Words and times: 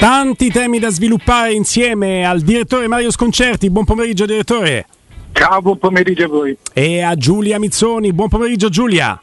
Tanti 0.00 0.50
temi 0.50 0.78
da 0.78 0.88
sviluppare 0.88 1.52
insieme 1.52 2.24
al 2.24 2.40
direttore 2.40 2.88
Mario 2.88 3.10
Sconcerti. 3.10 3.68
Buon 3.68 3.84
pomeriggio, 3.84 4.24
direttore. 4.24 4.86
Ciao, 5.32 5.60
buon 5.60 5.76
pomeriggio 5.76 6.24
a 6.24 6.28
voi. 6.28 6.56
E 6.72 7.02
a 7.02 7.14
Giulia 7.16 7.58
Mizzoni. 7.58 8.10
Buon 8.14 8.30
pomeriggio, 8.30 8.70
Giulia. 8.70 9.20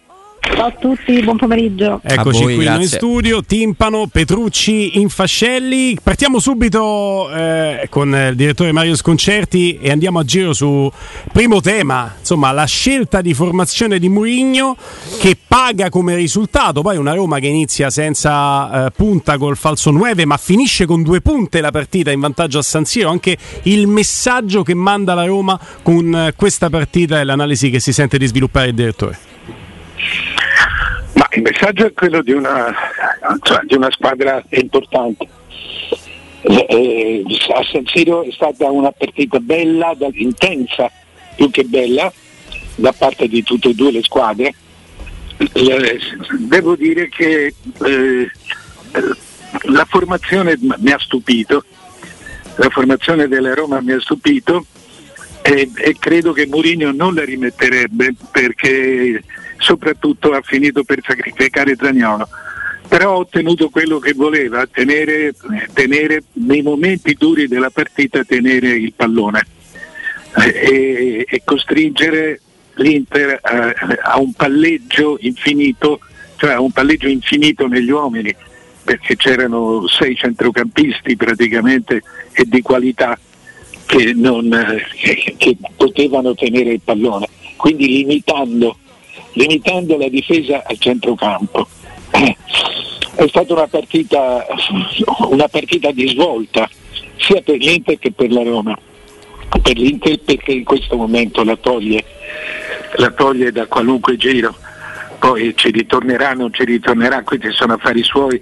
Ciao 0.54 0.68
a 0.68 0.72
tutti, 0.72 1.22
buon 1.22 1.38
pomeriggio. 1.38 2.00
Eccoci 2.04 2.44
voi, 2.44 2.56
qui 2.56 2.64
grazie. 2.64 2.82
in 2.82 2.88
studio, 2.90 3.44
Timpano, 3.44 4.08
Petrucci, 4.08 5.00
Infascelli. 5.00 5.98
Partiamo 6.02 6.40
subito 6.40 7.30
eh, 7.32 7.88
con 7.90 8.10
il 8.14 8.36
direttore 8.36 8.72
Mario 8.72 8.96
Sconcerti 8.96 9.78
e 9.80 9.92
andiamo 9.92 10.20
a 10.20 10.24
giro 10.24 10.54
su 10.54 10.92
primo 11.32 11.62
tema, 11.62 12.16
insomma 12.20 12.52
la 12.52 12.66
scelta 12.66 13.22
di 13.22 13.34
formazione 13.34 14.00
di 14.00 14.10
Murigno 14.10 14.76
che 15.20 15.38
paga 15.48 15.90
come 15.90 16.16
risultato, 16.16 16.82
poi 16.82 16.98
una 16.98 17.14
Roma 17.14 17.40
che 17.40 17.48
inizia 17.48 17.90
senza 17.90 18.86
eh, 18.86 18.92
punta 18.92 19.38
col 19.38 19.58
falso 19.58 19.92
9 19.92 20.26
ma 20.26 20.38
finisce 20.38 20.86
con 20.86 21.04
due 21.04 21.22
punte 21.22 21.62
la 21.62 21.72
partita 21.72 22.12
in 22.12 22.20
vantaggio 22.20 22.60
a 22.60 22.64
San 22.64 22.86
Siro, 22.86 23.10
anche 23.10 23.38
il 23.64 23.88
messaggio 23.88 24.64
che 24.64 24.74
manda 24.74 25.14
la 25.14 25.26
Roma 25.26 25.60
con 25.84 26.14
eh, 26.16 26.34
questa 26.36 26.70
partita 26.70 27.20
e 27.20 27.24
l'analisi 27.24 27.70
che 27.70 27.80
si 27.80 27.94
sente 27.94 28.18
di 28.18 28.26
sviluppare 28.26 28.70
il 28.70 28.74
direttore. 28.74 29.20
Il 31.38 31.44
messaggio 31.44 31.86
è 31.86 31.94
quello 31.94 32.24
di 32.24 32.32
una, 32.32 32.74
cioè, 33.44 33.60
di 33.66 33.76
una 33.76 33.92
squadra 33.92 34.44
importante. 34.50 35.28
Eh, 36.42 37.24
a 37.54 37.64
San 37.72 37.86
Siro 37.86 38.24
è 38.24 38.32
stata 38.32 38.66
una 38.72 38.92
partita 38.92 39.38
bella, 39.40 39.96
intensa, 40.14 40.90
più 41.36 41.52
che 41.52 41.64
bella, 41.66 42.12
da 42.74 42.92
parte 42.92 43.28
di 43.28 43.44
tutte 43.44 43.70
e 43.70 43.76
due 43.76 43.92
le 43.92 44.02
squadre. 44.02 44.56
Devo 46.40 46.76
dire 46.76 47.08
che 47.10 47.54
eh, 47.86 48.32
la 49.66 49.86
formazione 49.86 50.58
mi 50.60 50.90
ha 50.90 50.98
stupito, 50.98 51.64
la 52.56 52.70
formazione 52.72 53.28
della 53.28 53.54
Roma 53.54 53.80
mi 53.80 53.92
ha 53.92 54.00
stupito 54.00 54.66
e, 55.48 55.72
e 55.76 55.96
credo 55.98 56.34
che 56.34 56.46
Mourinho 56.46 56.92
non 56.92 57.14
la 57.14 57.24
rimetterebbe 57.24 58.14
perché 58.32 59.24
soprattutto 59.58 60.32
ha 60.32 60.42
finito 60.42 60.84
per 60.84 61.00
sacrificare 61.02 61.76
Zagnolo 61.80 62.28
però 62.88 63.14
ha 63.14 63.18
ottenuto 63.18 63.70
quello 63.70 64.00
che 64.00 64.14
voleva 64.14 64.66
tenere, 64.66 65.34
tenere 65.74 66.24
nei 66.34 66.62
momenti 66.62 67.16
duri 67.16 67.48
della 67.48 67.70
partita 67.70 68.24
tenere 68.24 68.70
il 68.70 68.94
pallone. 68.94 69.46
E, 70.38 71.26
e 71.28 71.42
costringere 71.44 72.40
l'Inter 72.76 73.30
eh, 73.30 74.00
a 74.04 74.20
un 74.20 74.34
palleggio 74.34 75.18
infinito 75.22 76.00
cioè 76.36 76.52
a 76.52 76.62
un 76.62 76.72
palleggio 76.72 77.08
infinito 77.08 77.66
negli 77.66 77.90
uomini 77.90 78.36
perché 78.84 79.16
c'erano 79.16 79.88
sei 79.88 80.16
centrocampisti 80.16 81.16
praticamente 81.16 82.04
e 82.32 82.44
di 82.46 82.62
qualità 82.62 83.18
che, 83.88 84.14
non, 84.14 84.54
eh, 84.54 85.36
che- 85.38 85.58
potevano 85.76 86.36
tenere 86.36 86.74
il 86.74 86.82
pallone, 86.84 87.28
quindi 87.56 87.88
limitando, 87.88 88.78
limitando 89.34 89.98
la 89.98 90.08
difesa 90.10 90.64
al 90.66 90.78
centrocampo. 90.78 91.68
Eh, 92.12 92.36
È 93.16 93.26
stata 93.30 93.52
una 93.54 93.66
partita, 93.68 94.46
una 95.30 95.48
partita 95.48 95.90
di 95.92 96.08
svolta 96.10 96.70
sia 97.16 97.42
per 97.42 97.58
l'Inter 97.58 97.98
che 97.98 98.12
per 98.12 98.32
la 98.32 98.44
Roma. 98.44 98.78
Per 99.60 99.76
l'Inter 99.76 100.20
perché 100.20 100.52
in 100.52 100.64
questo 100.64 100.96
momento 100.98 101.44
la 101.44 101.56
toglie, 101.56 102.04
la 102.98 103.10
toglie 103.10 103.52
da 103.52 103.66
qualunque 103.66 104.18
giro, 104.18 104.56
poi 105.18 105.54
ci 105.56 105.72
ritornerà, 105.72 106.34
non 106.34 106.54
ci 106.54 106.64
ritornerà, 106.64 107.24
questi 107.24 107.52
sono 107.54 107.74
affari 107.74 108.04
suoi, 108.04 108.40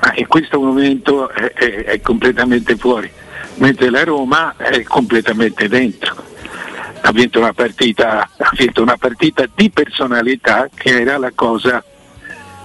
ma 0.00 0.12
in 0.16 0.26
questo 0.26 0.60
momento 0.60 1.30
è, 1.30 1.52
è- 1.54 1.84
è 1.84 2.00
completamente 2.02 2.76
fuori, 2.76 3.10
mentre 3.58 3.90
la 3.90 4.04
Roma 4.04 4.54
è 4.56 4.82
completamente 4.82 5.68
dentro. 5.68 6.14
Ha 7.00 7.12
vinto 7.12 7.38
una 7.38 7.52
partita, 7.52 8.28
ha 8.36 8.50
vinto 8.56 8.82
una 8.82 8.96
partita 8.96 9.46
di 9.54 9.70
personalità 9.70 10.68
che 10.74 11.00
era 11.00 11.16
la 11.16 11.32
cosa 11.34 11.82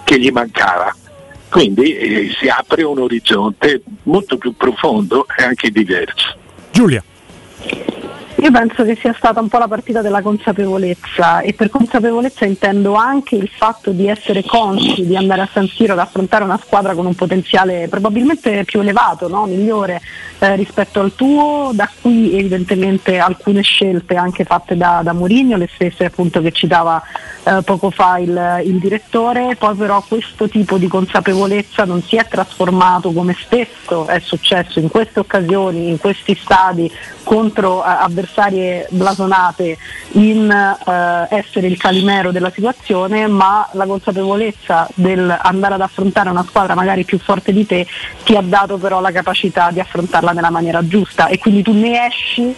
che 0.03 0.20
gli 0.20 0.32
mancava. 0.32 0.96
Quindi 1.50 1.96
eh, 1.96 2.36
si 2.40 2.48
apre 2.48 2.84
un 2.84 3.00
orizzonte 3.00 3.84
molto 4.03 4.38
più 4.38 4.56
profondo 4.56 5.28
e 5.38 5.44
anche 5.44 5.70
diverso. 5.70 6.36
Giulia. 6.72 7.03
Io 8.44 8.52
penso 8.52 8.84
che 8.84 8.98
sia 9.00 9.14
stata 9.14 9.40
un 9.40 9.48
po' 9.48 9.58
la 9.58 9.70
partita 9.70 10.02
della 10.02 10.22
consapevolezza 10.22 11.40
e 11.40 11.54
per 11.54 11.70
consapevolezza 11.70 12.44
intendo 12.44 12.94
anche 12.94 13.38
il 13.38 13.48
fatto 13.48 13.92
di 13.92 14.09
essere 14.09 14.44
consci 14.44 15.06
di 15.06 15.16
andare 15.16 15.44
a 15.44 15.50
San 15.50 15.66
Siro 15.70 15.94
ad 15.94 16.00
affrontare 16.00 16.44
una 16.44 16.59
squadra 16.62 16.94
con 16.94 17.06
un 17.06 17.16
potenziale 17.16 17.88
probabilmente 17.88 18.66
più 18.66 18.82
elevato, 18.82 19.30
no? 19.30 19.46
migliore 19.46 20.02
eh, 20.40 20.58
rispetto 20.58 21.00
al 21.00 21.16
tuo, 21.16 21.72
da 21.74 21.90
qui 22.02 22.38
evidentemente 22.38 23.18
alcune 23.18 23.62
scelte 23.62 24.16
anche 24.16 24.44
fatte 24.44 24.76
da, 24.76 25.00
da 25.02 25.14
Mourinho, 25.14 25.56
le 25.56 25.70
stesse 25.74 26.03
appunto 26.03 26.42
che 26.42 26.52
citava 26.52 27.02
eh, 27.46 27.62
poco 27.64 27.92
fa 27.92 28.18
il, 28.18 28.62
il 28.66 28.78
direttore, 28.78 29.56
poi 29.58 29.74
però 29.76 30.03
questo 30.06 30.50
tipo 30.50 30.78
di 30.78 30.88
consapevolezza 30.90 31.86
non 31.86 32.02
si 32.02 32.18
è 32.18 32.28
trasformato 32.28 33.14
come 33.14 33.38
spesso 33.40 34.06
è 34.06 34.20
successo 34.20 34.80
in 34.80 34.90
queste 34.90 35.22
occasioni, 35.22 35.88
in 35.88 35.98
questi 35.98 36.36
stadi 36.36 36.92
contro 37.24 37.82
eh, 37.84 37.88
avversarie 38.34 38.88
blasonate 38.90 39.78
in 40.14 40.50
eh, 40.50 41.28
essere 41.30 41.68
il 41.68 41.78
calimero 41.78 42.32
della 42.32 42.52
situazione, 42.52 43.28
ma 43.28 43.68
la 43.74 43.86
consapevolezza 43.86 44.90
del 44.96 45.38
andare 45.42 45.76
ad 45.76 45.82
affrontare 45.82 46.30
una 46.30 46.44
squadra 46.44 46.74
magari 46.74 47.06
più 47.06 47.20
forte 47.20 47.54
di 47.54 47.66
te 47.66 47.86
ti 48.24 48.36
ha 48.36 48.42
dato 48.42 48.78
però 48.78 49.00
la 49.00 49.12
capacità 49.12 49.70
di 49.72 49.80
affrontarla 49.80 50.32
nella 50.32 50.50
maniera 50.50 50.86
giusta. 50.86 51.28
E 51.28 51.38
quindi 51.38 51.62
tu 51.62 51.74
ne 51.74 52.08
esci 52.08 52.54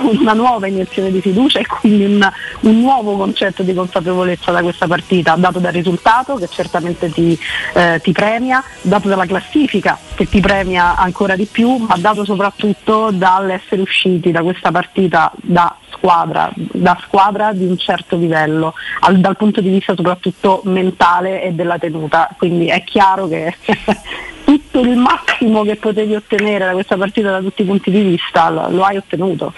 una 0.00 0.32
nuova 0.32 0.66
iniezione 0.66 1.10
di 1.10 1.20
fiducia 1.20 1.58
e 1.58 1.66
quindi 1.66 2.04
un, 2.04 2.32
un 2.60 2.80
nuovo 2.80 3.16
concetto 3.16 3.62
di 3.62 3.74
consapevolezza 3.74 4.52
da 4.52 4.62
questa 4.62 4.86
partita, 4.86 5.34
dato 5.36 5.58
dal 5.58 5.72
risultato 5.72 6.36
che 6.36 6.48
certamente 6.48 7.10
ti, 7.10 7.38
eh, 7.74 8.00
ti 8.02 8.12
premia, 8.12 8.62
dato 8.82 9.08
dalla 9.08 9.26
classifica 9.26 9.98
che 10.14 10.28
ti 10.28 10.40
premia 10.40 10.96
ancora 10.96 11.36
di 11.36 11.46
più, 11.46 11.76
ma 11.76 11.96
dato 11.96 12.24
soprattutto 12.24 13.10
dall'essere 13.10 13.82
usciti 13.82 14.30
da 14.30 14.42
questa 14.42 14.70
partita 14.70 15.32
da 15.36 15.74
squadra, 15.90 16.50
da 16.54 16.98
squadra 17.02 17.52
di 17.52 17.64
un 17.64 17.76
certo 17.76 18.16
livello, 18.16 18.74
al- 19.00 19.18
dal 19.18 19.36
punto 19.36 19.60
di 19.60 19.68
vista 19.68 19.94
soprattutto 19.94 20.60
mentale 20.64 21.42
e 21.42 21.52
della 21.52 21.78
tenuta. 21.78 22.28
Quindi 22.36 22.66
è 22.66 22.82
chiaro 22.84 23.28
che 23.28 23.54
tutto 24.46 24.78
il 24.80 24.96
massimo 24.96 25.64
che 25.64 25.74
potevi 25.74 26.14
ottenere 26.14 26.66
da 26.66 26.72
questa 26.72 26.96
partita 26.96 27.32
da 27.32 27.40
tutti 27.40 27.62
i 27.62 27.64
punti 27.64 27.90
di 27.90 28.00
vista 28.00 28.48
lo, 28.48 28.84
hai 28.84 28.96
ottenuto. 28.96 29.52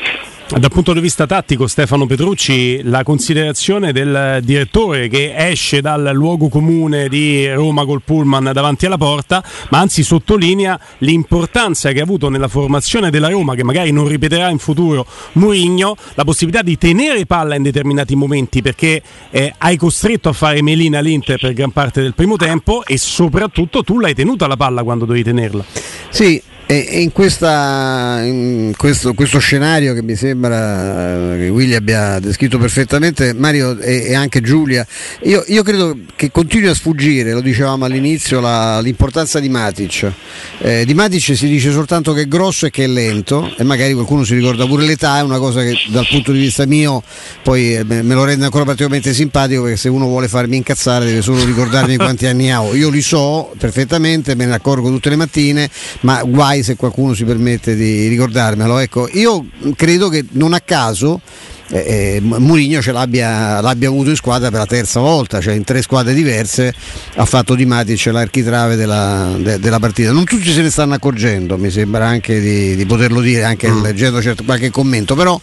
Dal 0.51 0.71
punto 0.71 0.95
di 0.95 1.01
vista 1.01 1.27
tattico, 1.27 1.67
Stefano 1.67 2.07
Petrucci, 2.07 2.81
la 2.85 3.03
considerazione 3.03 3.93
del 3.93 4.41
direttore 4.43 5.07
che 5.07 5.35
esce 5.37 5.83
dal 5.83 6.11
luogo 6.15 6.49
comune 6.49 7.11
di 7.11 7.53
Roma 7.53 7.85
col 7.85 8.01
pullman 8.03 8.51
davanti 8.55 8.87
alla 8.87 8.97
porta, 8.97 9.45
ma 9.69 9.79
anzi 9.79 10.03
sottolinea 10.03 10.81
l'importanza 10.99 11.93
che 11.93 12.01
ha 12.01 12.03
avuto 12.03 12.31
nella 12.31 12.49
formazione 12.49 13.11
della 13.11 13.29
Roma, 13.29 13.55
che 13.55 13.63
magari 13.63 13.93
non 13.93 14.09
ripeterà 14.09 14.49
in 14.49 14.59
futuro 14.59 15.07
Mourinho, 15.33 15.95
la 16.15 16.25
possibilità 16.25 16.63
di 16.63 16.79
tenere 16.79 17.27
palla 17.27 17.55
in 17.55 17.63
determinati 17.63 18.17
momenti 18.17 18.63
perché 18.63 19.03
eh, 19.31 19.53
hai 19.59 19.77
costretto 19.77 20.31
a 20.31 20.33
fare 20.33 20.63
melina 20.63 21.01
l'Inter 21.01 21.39
per 21.39 21.53
gran 21.53 21.73
parte 21.73 22.01
del 22.01 22.15
primo 22.15 22.37
tempo 22.37 22.85
e 22.87 22.97
soprattutto 22.97 23.85
tu 23.85 24.01
l'hai 24.01 24.15
tenuta 24.15 24.47
la 24.47 24.57
palla 24.57 24.83
quando 24.83 25.05
dovevi 25.05 25.25
tenerla. 25.25 25.65
Sì, 26.09 26.43
e 26.71 27.01
in, 27.01 27.13
questa, 27.13 28.21
in 28.25 28.75
questo, 28.77 29.15
questo 29.15 29.39
scenario 29.39 29.95
che 29.95 30.03
mi 30.03 30.15
sembra 30.15 30.38
eh, 30.45 31.39
che 31.39 31.49
Willy 31.49 31.75
abbia 31.75 32.19
descritto 32.19 32.59
perfettamente, 32.59 33.33
Mario 33.35 33.79
e, 33.79 34.07
e 34.09 34.15
anche 34.15 34.41
Giulia, 34.41 34.87
io, 35.23 35.45
io 35.47 35.63
credo 35.63 35.97
che 36.17 36.31
continui 36.31 36.69
a 36.69 36.75
sfuggire, 36.75 37.33
lo 37.33 37.41
dicevamo 37.41 37.85
all'inizio, 37.85 38.41
la- 38.41 38.81
l'importanza 38.81 39.41
di 39.41 39.49
Matic. 39.49 40.13
Eh, 40.59 40.85
di 40.85 40.95
Matic 40.95 41.37
si 41.37 41.47
dice 41.49 41.71
soltanto 41.71 42.13
che 42.13 42.23
è 42.23 42.29
grosso 42.29 42.67
e 42.67 42.71
che 42.71 42.85
è 42.85 42.87
lento 42.87 43.53
e 43.57 43.65
magari 43.65 43.93
qualcuno 43.93 44.25
si 44.25 44.35
ricorda 44.35 44.67
pure 44.67 44.85
l'età, 44.85 45.19
è 45.19 45.23
una 45.23 45.39
cosa 45.39 45.63
che 45.63 45.75
dal 45.91 46.07
punto 46.09 46.33
di 46.33 46.39
vista 46.39 46.67
mio 46.67 47.03
poi 47.43 47.77
eh, 47.77 47.85
me 47.85 48.15
lo 48.15 48.25
rende 48.25 48.45
ancora 48.45 48.65
particolarmente 48.65 49.13
simpatico 49.13 49.63
perché 49.63 49.77
se 49.77 49.89
uno 49.89 50.07
vuole 50.07 50.29
farmi 50.29 50.57
incazzare 50.57 51.05
deve 51.05 51.23
solo 51.23 51.45
ricordarmi 51.45 51.97
quanti 51.99 52.27
anni 52.27 52.53
ho. 52.53 52.75
Io 52.75 52.91
li 52.91 53.03
so 53.03 53.53
perfettamente, 53.59 54.35
me 54.35 54.47
ne 54.47 54.55
accorgo 54.55 54.89
tutte 54.89 55.09
le 55.09 55.17
mattine, 55.17 55.71
ma 56.01 56.23
guai 56.23 56.63
se 56.63 56.77
qualcuno 56.77 57.15
si 57.15 57.25
permette 57.25 57.75
di 57.75 58.09
ricordarmelo. 58.09 58.79
Ecco, 58.79 59.09
io 59.13 59.47
credo 59.77 60.09
che 60.09 60.25
non 60.33 60.53
a 60.53 60.61
caso 60.61 61.21
eh, 61.71 62.17
eh, 62.17 62.21
Mourinho 62.21 62.81
ce 62.81 62.93
l'abbia, 62.93 63.61
l'abbia 63.61 63.89
avuto 63.89 64.11
in 64.11 64.17
squadra 64.17 64.49
per 64.49 64.61
la 64.61 64.67
terza 64.67 65.01
volta, 65.01 65.41
cioè 65.41 65.55
in 65.55 65.65
tre 65.65 65.83
squadre 65.83 66.15
diverse 66.15 66.73
ha 67.17 67.25
fatto 67.27 67.55
di 67.55 67.67
Matic 67.67 68.07
l'architrave 68.07 68.77
della, 68.77 69.35
de- 69.39 69.59
della 69.59 69.79
partita. 69.79 70.13
Non 70.13 70.25
tutti 70.25 70.51
se 70.51 70.63
ne 70.63 70.71
stanno 70.71 70.95
accorgendo, 70.95 71.59
mi 71.59 71.71
sembra 71.71 72.07
anche 72.07 72.41
di, 72.41 72.75
di 72.75 72.87
poterlo 72.87 73.21
dire, 73.21 73.45
anche 73.45 73.71
leggendo 73.71 74.23
certo, 74.23 74.45
qualche 74.45 74.71
commento, 74.71 75.15
però 75.15 75.39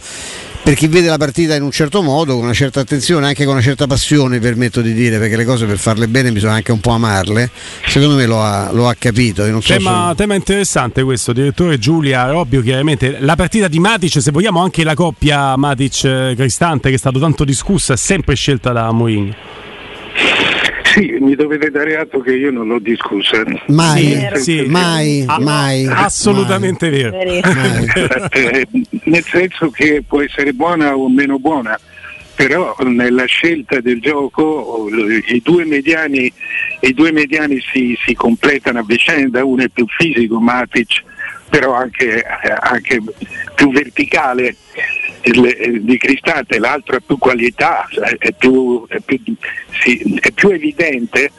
per 0.66 0.74
chi 0.74 0.88
vede 0.88 1.10
la 1.10 1.18
partita 1.18 1.54
in 1.54 1.62
un 1.62 1.70
certo 1.70 2.02
modo, 2.02 2.34
con 2.34 2.46
una 2.46 2.54
certa 2.54 2.80
attenzione, 2.80 3.28
anche 3.28 3.46
con 3.46 3.54
una 3.54 3.62
certa 3.62 3.86
passione, 3.86 4.40
permetto 4.40 4.82
di 4.82 4.94
dire, 4.94 5.20
perché 5.20 5.36
le 5.36 5.46
cose 5.46 5.68
per 5.68 5.78
farle 5.78 6.08
bene 6.08 6.32
bisogna 6.32 6.54
anche 6.54 6.72
un 6.72 6.80
po' 6.80 6.90
amarle, 6.90 7.52
secondo 7.86 8.16
me 8.16 8.26
lo 8.26 8.42
ha, 8.42 8.72
lo 8.72 8.88
ha 8.88 8.96
capito. 8.98 9.44
Tema, 9.62 10.10
se... 10.10 10.16
tema, 10.16 10.34
interessante 10.34 11.04
questo, 11.04 11.34
direttore 11.34 11.78
Giulia, 11.78 12.32
Robbio 12.32 12.64
chiaramente, 12.64 13.18
la 13.20 13.36
partita 13.36 13.68
di 13.68 13.78
Matic, 13.78 14.20
se 14.20 14.32
vogliamo 14.32 14.60
anche 14.60 14.84
la 14.84 14.96
coppia 14.96 15.56
Matic-Cristante 15.56 16.90
che 16.90 16.96
è 16.96 16.98
stata 16.98 17.20
tanto 17.20 17.44
discussa, 17.44 17.94
è 17.94 17.98
sempre 17.98 18.34
scelta 18.34 18.72
da 18.72 18.92
Mourinho. 18.92 19.65
Sì, 20.96 21.18
mi 21.20 21.36
dovete 21.36 21.70
dare 21.72 21.98
atto 21.98 22.22
che 22.22 22.32
io 22.32 22.52
non 22.52 22.68
l'ho 22.68 22.80
discussa. 22.80 23.44
Mai, 23.68 24.30
sì, 24.36 24.62
mai, 24.62 25.26
ah, 25.28 25.42
mai. 25.42 25.86
Assolutamente 25.88 26.90
mai. 26.90 27.02
vero. 27.02 27.18
Mai. 27.18 27.86
Eh, 28.32 28.68
nel 29.04 29.24
senso 29.24 29.70
che 29.72 30.06
può 30.08 30.22
essere 30.22 30.54
buona 30.54 30.96
o 30.96 31.10
meno 31.10 31.38
buona, 31.38 31.78
però 32.34 32.74
nella 32.86 33.26
scelta 33.26 33.82
del 33.82 34.00
gioco 34.00 34.88
i 35.28 35.42
due 35.44 35.66
mediani, 35.66 36.32
i 36.80 36.94
due 36.94 37.12
mediani 37.12 37.60
si, 37.74 37.98
si, 38.02 38.14
completano 38.14 38.80
a 38.80 38.84
vicenda, 38.84 39.44
uno 39.44 39.64
è 39.64 39.68
più 39.68 39.86
fisico, 39.90 40.40
Matic, 40.40 41.04
però 41.50 41.74
anche, 41.74 42.24
anche 42.62 43.02
più 43.54 43.70
verticale 43.70 44.56
il, 45.25 45.81
di 45.83 45.98
Cristante, 45.98 46.60
l'altro 46.60 46.95
ha 46.95 47.01
più 47.06 47.18
qualità, 47.18 47.88
è 48.18 48.31
più, 48.33 48.86
è 48.88 49.00
più, 49.00 49.19
sì, 49.81 50.19
è 50.19 50.31
più 50.31 50.50
evidente. 50.50 51.31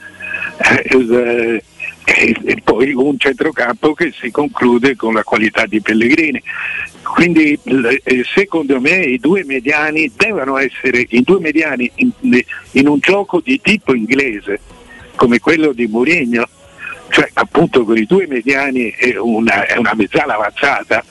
Eh, 0.59 1.63
e 2.07 2.61
poi 2.63 2.93
un 2.93 3.19
centrocampo 3.19 3.93
che 3.93 4.13
si 4.17 4.31
conclude 4.31 4.95
con 4.95 5.13
la 5.13 5.25
qualità 5.25 5.67
di 5.67 5.81
Pellegrini. 5.81 6.41
Quindi 7.03 7.59
eh, 7.65 8.25
secondo 8.25 8.81
me 8.81 8.99
i 8.99 9.19
due 9.19 9.45
mediani 9.45 10.11
devono 10.17 10.57
essere 10.57 11.05
i 11.09 11.23
due 11.23 11.41
mediani 11.41 11.91
in, 11.97 12.11
in 12.73 12.89
un 12.89 12.99
gioco 13.01 13.41
di 13.41 13.61
tipo 13.61 13.95
inglese, 13.95 14.61
come 15.17 15.41
quello 15.41 15.73
di 15.73 15.87
Mourinho, 15.87 16.49
cioè 17.09 17.29
appunto 17.35 17.85
con 17.85 17.97
i 17.97 18.07
due 18.07 18.27
mediani 18.27 18.91
e 18.91 19.19
una, 19.19 19.65
una 19.77 19.95
mezzala 19.95 20.35
avanzata, 20.35 21.05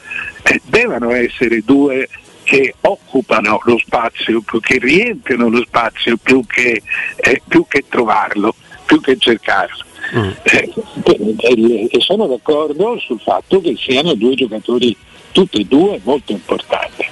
eh, 0.44 0.62
devono 0.66 1.12
essere 1.12 1.62
due 1.66 2.07
che 2.46 2.76
occupano 2.82 3.60
lo 3.64 3.78
spazio, 3.78 4.42
che 4.62 4.78
riempiono 4.80 5.50
lo 5.50 5.64
spazio 5.66 6.16
più 6.16 6.46
che, 6.46 6.82
eh, 7.18 7.42
più 7.46 7.66
che 7.68 7.84
trovarlo, 7.90 8.56
più 8.86 9.02
che 9.02 9.18
cercarlo. 9.18 9.84
Mm. 10.16 10.30
Eh, 10.44 11.90
e 11.90 12.00
sono 12.00 12.28
d'accordo 12.28 12.98
sul 13.00 13.20
fatto 13.20 13.60
che 13.60 13.76
siano 13.78 14.14
due 14.14 14.36
giocatori, 14.36 14.96
tutti 15.32 15.62
e 15.62 15.66
due, 15.66 16.00
molto 16.04 16.32
importanti. 16.32 17.06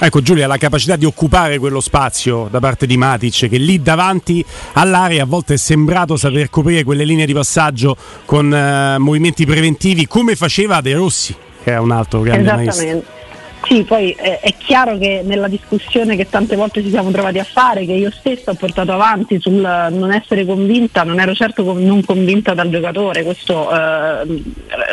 Ecco 0.00 0.20
Giulia, 0.20 0.48
la 0.48 0.56
capacità 0.56 0.96
di 0.96 1.04
occupare 1.04 1.58
quello 1.60 1.80
spazio 1.80 2.48
da 2.50 2.58
parte 2.58 2.86
di 2.86 2.96
Matic, 2.96 3.48
che 3.48 3.56
lì 3.56 3.80
davanti 3.80 4.44
all'area 4.72 5.22
a 5.22 5.26
volte 5.26 5.54
è 5.54 5.56
sembrato 5.56 6.16
saper 6.16 6.50
coprire 6.50 6.82
quelle 6.82 7.04
linee 7.04 7.24
di 7.24 7.32
passaggio 7.32 7.96
con 8.24 8.52
eh, 8.52 8.98
movimenti 8.98 9.46
preventivi, 9.46 10.08
come 10.08 10.34
faceva 10.34 10.80
De 10.80 10.94
Rossi, 10.94 11.32
che 11.62 11.72
è 11.72 11.78
un 11.78 11.92
altro 11.92 12.20
grande 12.22 12.42
Esattamente. 12.42 12.84
maestro. 12.84 13.21
Sì, 13.64 13.84
poi 13.84 14.10
eh, 14.12 14.40
è 14.40 14.54
chiaro 14.56 14.98
che 14.98 15.22
nella 15.24 15.48
discussione 15.48 16.16
che 16.16 16.28
tante 16.28 16.56
volte 16.56 16.82
ci 16.82 16.90
siamo 16.90 17.10
trovati 17.10 17.38
a 17.38 17.44
fare, 17.44 17.86
che 17.86 17.92
io 17.92 18.10
stessa 18.10 18.50
ho 18.50 18.54
portato 18.54 18.92
avanti 18.92 19.40
sul 19.40 19.54
non 19.54 20.12
essere 20.12 20.44
convinta, 20.44 21.04
non 21.04 21.20
ero 21.20 21.32
certo 21.34 21.64
con, 21.64 21.82
non 21.82 22.04
convinta 22.04 22.54
dal 22.54 22.70
giocatore, 22.70 23.22
questo 23.22 23.70
eh, 23.72 24.42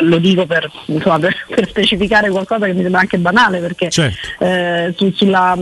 lo 0.00 0.18
dico 0.18 0.46
per, 0.46 0.70
insomma, 0.86 1.18
per, 1.18 1.34
per, 1.52 1.68
specificare 1.68 2.30
qualcosa 2.30 2.66
che 2.66 2.72
mi 2.72 2.82
sembra 2.82 3.00
anche 3.00 3.18
banale, 3.18 3.58
perché 3.58 3.90
certo. 3.90 4.44
eh, 4.44 4.94
su, 4.96 5.10
sulla, 5.12 5.56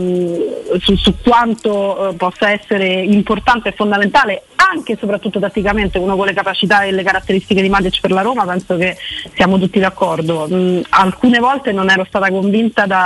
su, 0.79 0.95
su, 0.95 1.15
quanto 1.23 2.09
eh, 2.09 2.13
possa 2.15 2.51
essere 2.51 2.87
importante 2.87 3.69
e 3.69 3.73
fondamentale 3.73 4.43
anche 4.55 4.93
e 4.93 4.97
soprattutto 4.99 5.39
tatticamente 5.39 5.97
uno 5.97 6.15
con 6.15 6.27
le 6.27 6.33
capacità 6.33 6.83
e 6.83 6.91
le 6.91 7.03
caratteristiche 7.03 7.61
di 7.61 7.69
Matic 7.69 7.99
per 8.01 8.11
la 8.11 8.21
Roma, 8.21 8.45
penso 8.45 8.77
che 8.77 8.95
siamo 9.33 9.57
tutti 9.57 9.79
d'accordo. 9.79 10.47
Mm, 10.51 10.81
alcune 10.89 11.39
volte 11.39 11.71
non 11.71 11.89
ero 11.89 12.05
stata 12.07 12.29
convinta 12.29 12.85
da 12.85 12.98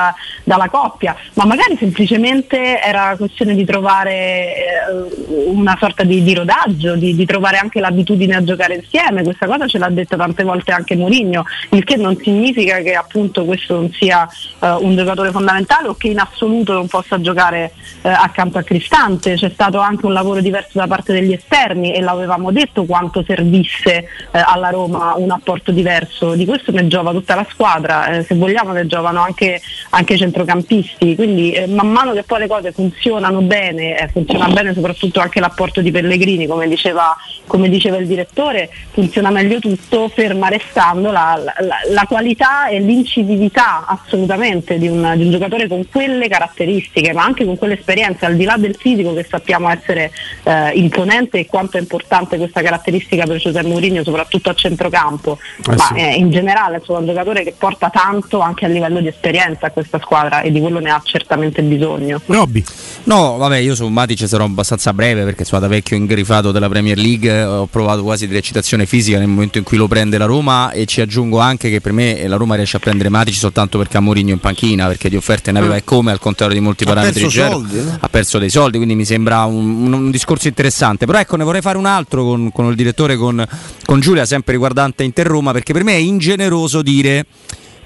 dalla 0.44 0.70
coppia, 0.70 1.16
ma 1.34 1.46
magari 1.46 1.78
semplicemente 1.78 2.82
era 2.82 3.16
questione 3.18 3.56
di 3.56 3.66
trovare 3.66 4.56
eh, 4.56 5.48
una 5.48 5.76
sorta 5.80 6.04
di, 6.04 6.24
di 6.24 6.34
rodaggio, 6.34 6.96
di, 6.96 7.16
di, 7.16 7.26
trovare 7.26 7.58
anche 7.58 7.80
l'abitudine 7.80 8.36
a 8.36 8.44
giocare 8.44 8.76
insieme, 8.76 9.24
questa 9.24 9.46
cosa 9.46 9.68
ce 9.68 9.78
l'ha 9.78 9.90
detta 9.90 10.18
tante 10.18 10.44
volte 10.44 10.72
anche 10.72 10.96
Mourinho, 10.96 11.46
il 11.72 11.84
che 11.84 11.96
non 11.96 12.18
significa 12.18 12.80
che 12.80 12.94
appunto 12.94 13.46
questo 13.46 13.76
non 13.76 13.92
sia 13.92 14.28
eh, 14.60 14.70
un 14.70 14.96
giocatore 14.96 15.32
fondamentale 15.32 15.88
o 15.88 15.96
che 15.96 16.10
in 16.10 16.20
assoluto 16.20 16.74
non 16.74 16.88
possa 16.88 17.20
giocare 17.22 17.72
eh, 18.02 18.10
accanto 18.10 18.58
a 18.58 18.64
Cristante, 18.64 19.36
c'è 19.36 19.50
stato 19.50 19.80
anche 19.80 20.06
un 20.06 20.14
lavoro 20.14 20.42
diverso 20.42 20.80
da 20.80 20.88
parte 20.88 21.14
degli 21.14 21.34
esterni 21.34 21.94
e 21.94 22.02
l'avevamo 22.02 22.52
detto 22.52 22.86
quanto 22.86 23.24
servisse 23.24 23.90
eh, 23.90 24.08
alla 24.32 24.70
Roma 24.70 25.14
un 25.16 25.32
apporto 25.32 25.72
diverso, 25.72 26.34
di 26.34 26.46
questo 26.46 26.72
ne 26.72 26.88
giova 26.88 27.12
tutta 27.12 27.36
la 27.36 27.46
squadra, 27.50 28.24
se 28.24 28.36
vogliamo 28.36 28.72
ne 28.72 28.86
giovano 28.86 29.22
anche 29.22 29.62
anche 29.90 30.18
centrocampisti, 30.18 31.16
quindi 31.16 31.52
eh, 31.52 31.68
man 31.68 31.90
mano 31.90 32.14
che 32.14 32.24
poi 32.24 32.40
le 32.40 32.48
cose 32.48 32.72
funzionano 32.72 33.42
bene, 33.42 33.98
eh, 33.98 34.08
funziona 34.08 34.48
bene 34.48 34.74
soprattutto 34.74 35.20
anche 35.20 35.40
l'apporto 35.40 35.82
di 35.82 35.92
Pellegrini, 35.92 36.48
come 36.48 36.68
diceva, 36.68 37.16
come 37.48 37.70
diceva 37.70 37.98
il 37.98 38.08
direttore, 38.08 38.70
funziona 38.92 39.30
meglio 39.30 39.60
tutto, 39.60 40.08
ferma 40.10 40.48
restando 40.48 41.12
la, 41.12 41.40
la, 41.60 41.76
la 41.90 42.06
qualità 42.08 42.68
e 42.68 42.80
l'incisività 42.80 43.86
assolutamente 43.86 44.78
di 44.78 44.88
un, 44.88 45.14
di 45.16 45.24
un, 45.24 45.32
giocatore 45.32 45.68
con 45.68 45.88
quelle 45.90 46.28
caratteristiche, 46.28 47.14
ma 47.14 47.24
anche 47.24 47.46
con 47.46 47.58
quelle 47.58 47.76
esperienze, 47.76 48.26
al 48.26 48.36
di 48.36 48.44
là 48.44 48.56
del 48.58 48.76
fisico 48.76 49.14
che 49.14 49.26
sappiamo 49.28 49.70
essere 49.70 50.12
eh, 50.44 50.72
imponente 50.76 51.40
e 51.40 51.46
quanto 51.46 51.78
è 51.78 51.80
importante 51.80 52.38
questa 52.38 52.62
caratteristica 52.62 53.26
per 53.26 53.38
Giuseppe 53.38 53.68
Mourinho, 53.68 54.04
soprattutto 54.04 54.50
a 54.50 54.54
centrocampo, 54.54 55.38
eh 55.68 55.76
ma 55.76 55.78
sì. 55.78 55.94
Eh, 55.96 56.16
in 56.16 56.30
generale 56.30 56.78
è 56.78 56.92
un 56.92 57.06
giocatore 57.06 57.44
che 57.44 57.54
porta 57.58 57.90
tanto 57.90 58.40
anche 58.40 58.66
a 58.66 58.68
livello 58.68 59.00
di 59.00 59.08
esperienza 59.08 59.72
questa 59.74 60.00
squadra 60.00 60.42
e 60.42 60.52
di 60.52 60.60
quello 60.62 60.80
ne 60.80 60.92
ha 60.92 61.02
certamente 61.04 61.62
bisogno. 61.62 62.22
Robby. 62.26 62.64
No, 63.06 63.36
vabbè, 63.38 63.58
io 63.58 63.76
su 63.76 63.86
Matic 63.88 64.28
sarò 64.28 64.46
abbastanza 64.46 64.94
breve 64.94 65.24
perché 65.24 65.44
sono 65.44 65.60
da 65.60 65.68
vecchio 65.68 65.98
ingrifato 65.98 66.52
della 66.52 66.70
Premier 66.70 66.98
League, 66.98 67.30
eh, 67.30 67.44
ho 67.44 67.66
provato 67.66 68.04
quasi 68.04 68.28
di 68.28 68.34
recitazione 68.34 68.86
fisica 68.86 69.18
nel 69.18 69.28
momento 69.28 69.58
in 69.58 69.64
cui 69.64 69.78
lo 69.78 69.88
prende 69.88 70.18
la 70.18 70.26
Roma 70.26 70.72
e 70.72 70.86
ci 70.86 71.02
aggiungo 71.02 71.40
anche 71.40 71.70
che 71.70 71.82
per 71.82 71.92
me 71.92 72.26
la 72.28 72.38
Roma 72.38 72.56
riesce 72.56 72.78
a 72.78 72.80
prendere 72.80 73.10
Matic 73.10 73.34
soltanto 73.34 73.78
perché 73.78 73.98
ha 73.98 74.00
Mourinho 74.00 74.32
in 74.32 74.40
panchina, 74.40 74.88
perché 74.88 75.10
di 75.10 75.16
offerte 75.16 75.52
ne 75.52 75.60
aveva 75.60 75.74
mm. 75.74 75.78
e 75.78 75.84
come 75.84 76.12
al 76.12 76.20
contrario 76.20 76.56
di 76.56 76.62
molti 76.62 76.84
ha 76.84 76.88
parametri 76.88 77.22
perso 77.24 77.50
soldi, 77.50 77.78
eh? 77.78 77.84
ha 78.00 78.10
perso 78.10 78.38
dei 78.38 78.50
soldi, 78.50 78.78
quindi 78.78 78.96
mi 78.96 79.06
sembra 79.06 79.44
un, 79.46 79.86
un, 79.86 79.94
un, 79.94 80.12
discorso 80.12 80.48
interessante. 80.48 81.06
Però 81.06 81.18
ecco, 81.18 81.36
ne 81.36 81.44
vorrei 81.44 81.62
fare 81.62 81.78
un 81.78 81.86
altro 81.86 82.24
con, 82.24 82.52
con 82.52 82.68
il 82.68 82.76
direttore, 82.76 83.18
con, 83.18 83.46
con 83.86 84.00
Giulia, 84.00 84.26
sempre 84.26 84.54
riguardante 84.54 85.04
Inter 85.04 85.26
Roma, 85.26 85.52
perché 85.52 85.74
per 85.74 85.84
me 85.84 85.94
è 85.94 85.98
ingeneroso 85.98 86.82
dire 86.82 87.26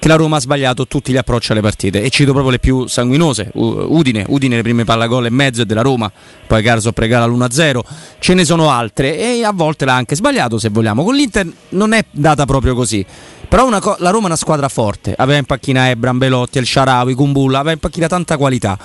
che 0.08 0.14
la 0.14 0.16
Roma 0.16 0.38
ha 0.38 0.40
sbagliato 0.40 0.88
tutti 0.88 1.12
gli 1.12 1.18
approcci 1.18 1.52
alle 1.52 1.62
partite. 1.62 2.02
E 2.02 2.10
cito 2.10 2.32
proprio 2.32 2.52
le 2.52 2.60
più 2.60 2.88
sanguinose 2.88 3.52
Udine, 3.54 4.24
Udine 4.30 4.56
le 4.56 4.62
prime 4.62 4.86
pallagol 4.86 5.26
e 5.26 5.30
mezzo 5.30 5.66
della 5.66 5.82
Roma 5.82 6.10
poi 6.48 6.64
Carso 6.64 6.94
pregala 6.94 7.26
l'1-0 7.26 7.80
ce 8.20 8.34
ne 8.34 8.46
sono 8.46 8.70
altre 8.70 9.18
e 9.20 9.44
a 9.44 9.52
volte 9.52 9.84
l'ha 9.84 9.96
anche 9.96 10.16
sbagliato 10.16 10.58
se 10.58 10.70
vogliamo. 10.70 11.04
Con 11.04 11.14
l'Inter 11.14 11.46
non 11.70 11.92
è 11.92 12.06
data 12.10 12.46
proprio 12.46 12.74
così. 12.74 13.06
Però 13.50 13.68
co- 13.80 13.98
la 14.00 14.10
Roma 14.10 14.24
è 14.24 14.28
una 14.28 14.36
squadra 14.36 14.70
forte 14.70 15.14
aveva 15.16 15.38
in 15.38 15.46
panchina 15.46 15.90
Ebram, 15.90 16.18
Belotti, 16.18 16.58
El 16.58 16.66
Sharawi, 16.66 17.14
Kumbulla 17.14 17.60
aveva 17.60 17.74
in 17.74 17.80
panchina 17.80 18.08
tanta 18.08 18.38
qualità 18.38 18.78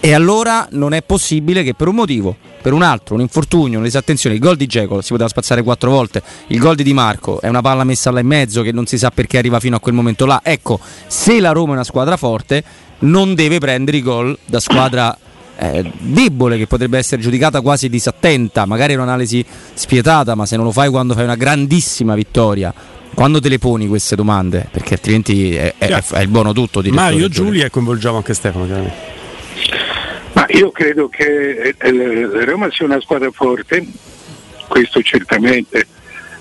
e 0.00 0.12
allora 0.12 0.68
non 0.72 0.92
è 0.92 1.02
possibile 1.02 1.62
che 1.62 1.74
per 1.74 1.88
un 1.88 1.94
motivo, 1.94 2.36
per 2.62 2.72
un 2.72 2.82
altro, 2.82 3.14
un 3.14 3.20
infortunio, 3.20 3.78
un'esattenzione, 3.78 4.36
il 4.36 4.40
gol 4.40 4.56
di 4.56 4.66
Geco 4.66 5.00
si 5.00 5.10
poteva 5.10 5.28
spazzare 5.28 5.62
quattro 5.62 5.90
volte, 5.90 6.22
il 6.48 6.58
gol 6.58 6.74
di 6.74 6.82
Di 6.82 6.92
Marco 6.92 7.40
è 7.40 7.48
una 7.48 7.60
palla 7.60 7.84
messa 7.84 8.10
là 8.10 8.20
in 8.20 8.26
mezzo 8.26 8.62
che 8.62 8.72
non 8.72 8.86
si 8.86 8.98
sa 8.98 9.10
perché 9.10 9.38
arriva 9.38 9.60
fino 9.60 9.76
a 9.76 9.80
quel 9.80 9.94
momento 9.94 10.26
là. 10.26 10.40
Ecco, 10.42 10.78
se 11.06 11.40
la 11.40 11.52
Roma 11.52 11.70
è 11.70 11.74
una 11.74 11.84
squadra 11.84 12.16
forte, 12.16 12.62
non 13.00 13.34
deve 13.34 13.58
prendere 13.58 13.96
i 13.96 14.02
gol 14.02 14.36
da 14.44 14.60
squadra 14.60 15.16
eh, 15.58 15.90
debole 15.98 16.58
che 16.58 16.66
potrebbe 16.66 16.98
essere 16.98 17.20
giudicata 17.20 17.60
quasi 17.60 17.88
disattenta, 17.88 18.66
magari 18.66 18.92
è 18.92 18.96
un'analisi 18.96 19.44
spietata, 19.74 20.34
ma 20.34 20.46
se 20.46 20.56
non 20.56 20.66
lo 20.66 20.72
fai 20.72 20.90
quando 20.90 21.14
fai 21.14 21.24
una 21.24 21.36
grandissima 21.36 22.14
vittoria 22.14 22.72
quando 23.16 23.40
te 23.40 23.48
le 23.48 23.58
poni 23.58 23.88
queste 23.88 24.14
domande? 24.14 24.68
Perché 24.70 24.94
altrimenti 24.94 25.54
è, 25.54 25.74
è, 25.78 25.88
è 25.88 26.20
il 26.20 26.28
buono 26.28 26.52
tutto. 26.52 26.82
Mario 26.90 27.28
Giulia 27.28 27.64
e 27.64 27.70
coinvolgiamo 27.70 28.18
anche 28.18 28.34
Stefano. 28.34 28.66
Chiaramente. 28.66 29.15
Ma 30.32 30.46
io 30.50 30.70
credo 30.70 31.08
che 31.08 31.74
eh, 31.78 31.92
la 31.92 32.44
Roma 32.44 32.70
sia 32.70 32.84
una 32.84 33.00
squadra 33.00 33.30
forte, 33.30 33.86
questo 34.68 35.00
certamente, 35.02 35.86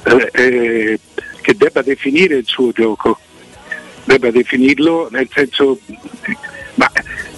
eh, 0.04 0.30
eh, 0.34 1.00
che 1.42 1.56
debba 1.56 1.82
definire 1.82 2.36
il 2.36 2.46
suo 2.46 2.72
gioco, 2.72 3.20
debba 4.04 4.32
definirlo 4.32 5.08
nel 5.12 5.30
senso, 5.32 5.80
ma 6.76 6.92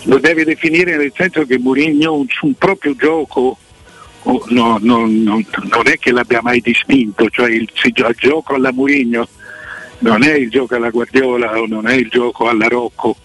lo 0.04 0.18
deve 0.18 0.46
definire 0.46 0.98
nel 0.98 1.12
senso 1.16 1.46
che 1.46 1.60
Mourinho 1.60 2.16
un, 2.16 2.26
un 2.42 2.54
proprio 2.56 2.96
gioco 2.96 3.58
oh, 4.24 4.44
no, 4.50 4.78
no, 4.82 5.06
no, 5.06 5.42
non 5.70 5.88
è 5.88 5.98
che 6.00 6.12
l'abbia 6.12 6.42
mai 6.42 6.60
distinto, 6.62 7.30
cioè 7.30 7.50
il, 7.50 7.70
il 7.84 8.16
gioco 8.18 8.56
alla 8.56 8.72
Mourinho 8.72 9.28
non 10.00 10.24
è 10.24 10.34
il 10.34 10.50
gioco 10.50 10.76
alla 10.76 10.90
Guardiola 10.90 11.60
o 11.60 11.66
non 11.66 11.88
è 11.88 11.94
il 11.94 12.08
gioco 12.10 12.48
alla 12.48 12.68
Rocco 12.68 13.18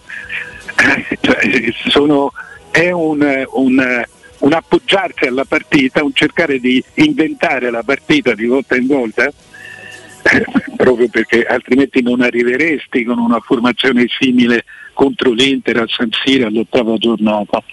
cioè, 1.21 1.73
sono, 1.89 2.31
è 2.71 2.91
un, 2.91 3.45
un, 3.51 4.03
un, 4.39 4.53
appoggiarsi 4.53 5.25
alla 5.25 5.45
partita, 5.45 6.03
un 6.03 6.13
cercare 6.13 6.59
di 6.59 6.83
inventare 6.95 7.69
la 7.69 7.83
partita 7.83 8.33
di 8.33 8.45
volta 8.45 8.75
in 8.75 8.87
volta, 8.87 9.25
eh, 9.25 10.45
proprio 10.75 11.07
perché 11.09 11.45
altrimenti 11.45 12.01
non 12.01 12.21
arriveresti 12.21 13.03
con 13.03 13.19
una 13.19 13.39
formazione 13.39 14.05
simile 14.19 14.65
contro 14.93 15.31
l'Inter 15.31 15.77
a 15.77 15.85
San 15.87 16.09
Siro 16.11 16.47
all'ottava 16.47 16.97
giornata. 16.97 17.63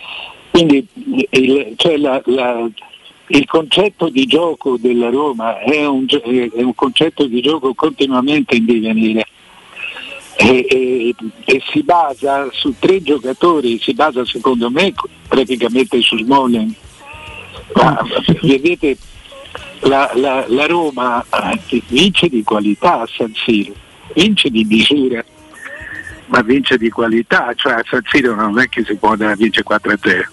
Quindi 0.50 0.86
il, 1.30 1.74
cioè 1.76 1.96
la, 1.96 2.20
la, 2.26 2.68
il 3.28 3.46
concetto 3.46 4.08
di 4.08 4.26
gioco 4.26 4.76
della 4.78 5.08
Roma 5.10 5.60
è 5.60 5.86
un, 5.86 6.06
è 6.08 6.62
un 6.62 6.74
concetto 6.74 7.26
di 7.26 7.40
gioco 7.40 7.72
continuamente 7.74 8.56
in 8.56 8.64
divenire 8.64 9.26
e, 10.40 10.66
e, 10.68 11.14
e, 11.44 11.62
si 11.70 11.82
basa 11.82 12.48
su 12.50 12.74
tre 12.78 13.02
giocatori, 13.02 13.78
si 13.78 13.92
basa 13.92 14.24
secondo 14.24 14.70
me 14.70 14.94
praticamente 15.28 16.00
su 16.00 16.16
Smalling. 16.16 16.72
Ma, 17.74 18.02
vedete, 18.40 18.96
la, 19.80 20.10
la, 20.14 20.46
la, 20.48 20.66
Roma 20.66 21.22
eh, 21.68 21.82
vince 21.88 22.28
di 22.28 22.42
qualità 22.42 23.02
a 23.02 23.06
San 23.06 23.34
Siro, 23.34 23.74
vince 24.14 24.48
di 24.48 24.64
misura, 24.64 25.22
ma 26.26 26.40
vince 26.40 26.78
di 26.78 26.88
qualità, 26.88 27.52
cioè 27.54 27.74
a 27.74 27.84
San 27.86 28.02
Siro 28.10 28.34
non 28.34 28.58
è 28.58 28.68
che 28.70 28.82
si 28.82 28.94
può 28.94 29.10
andare 29.10 29.32
a 29.32 29.36
vincere 29.36 29.66
4-0, 29.68 30.24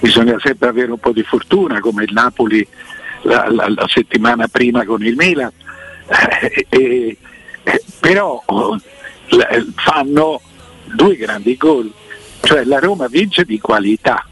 bisogna 0.00 0.38
sempre 0.42 0.68
avere 0.68 0.90
un 0.90 0.98
po' 0.98 1.12
di 1.12 1.22
fortuna 1.22 1.80
come 1.80 2.04
il 2.04 2.12
Napoli 2.14 2.66
la, 3.22 3.46
la 3.48 3.86
settimana 3.88 4.48
prima 4.48 4.86
con 4.86 5.04
il 5.04 5.14
Milan, 5.16 5.52
eh, 6.70 7.16
eh, 7.62 7.82
però 8.00 8.42
fanno 9.74 10.40
due 10.94 11.16
grandi 11.16 11.56
gol, 11.56 11.90
cioè 12.42 12.64
la 12.64 12.78
Roma 12.78 13.06
vince 13.08 13.44
di 13.44 13.58
qualità, 13.58 14.26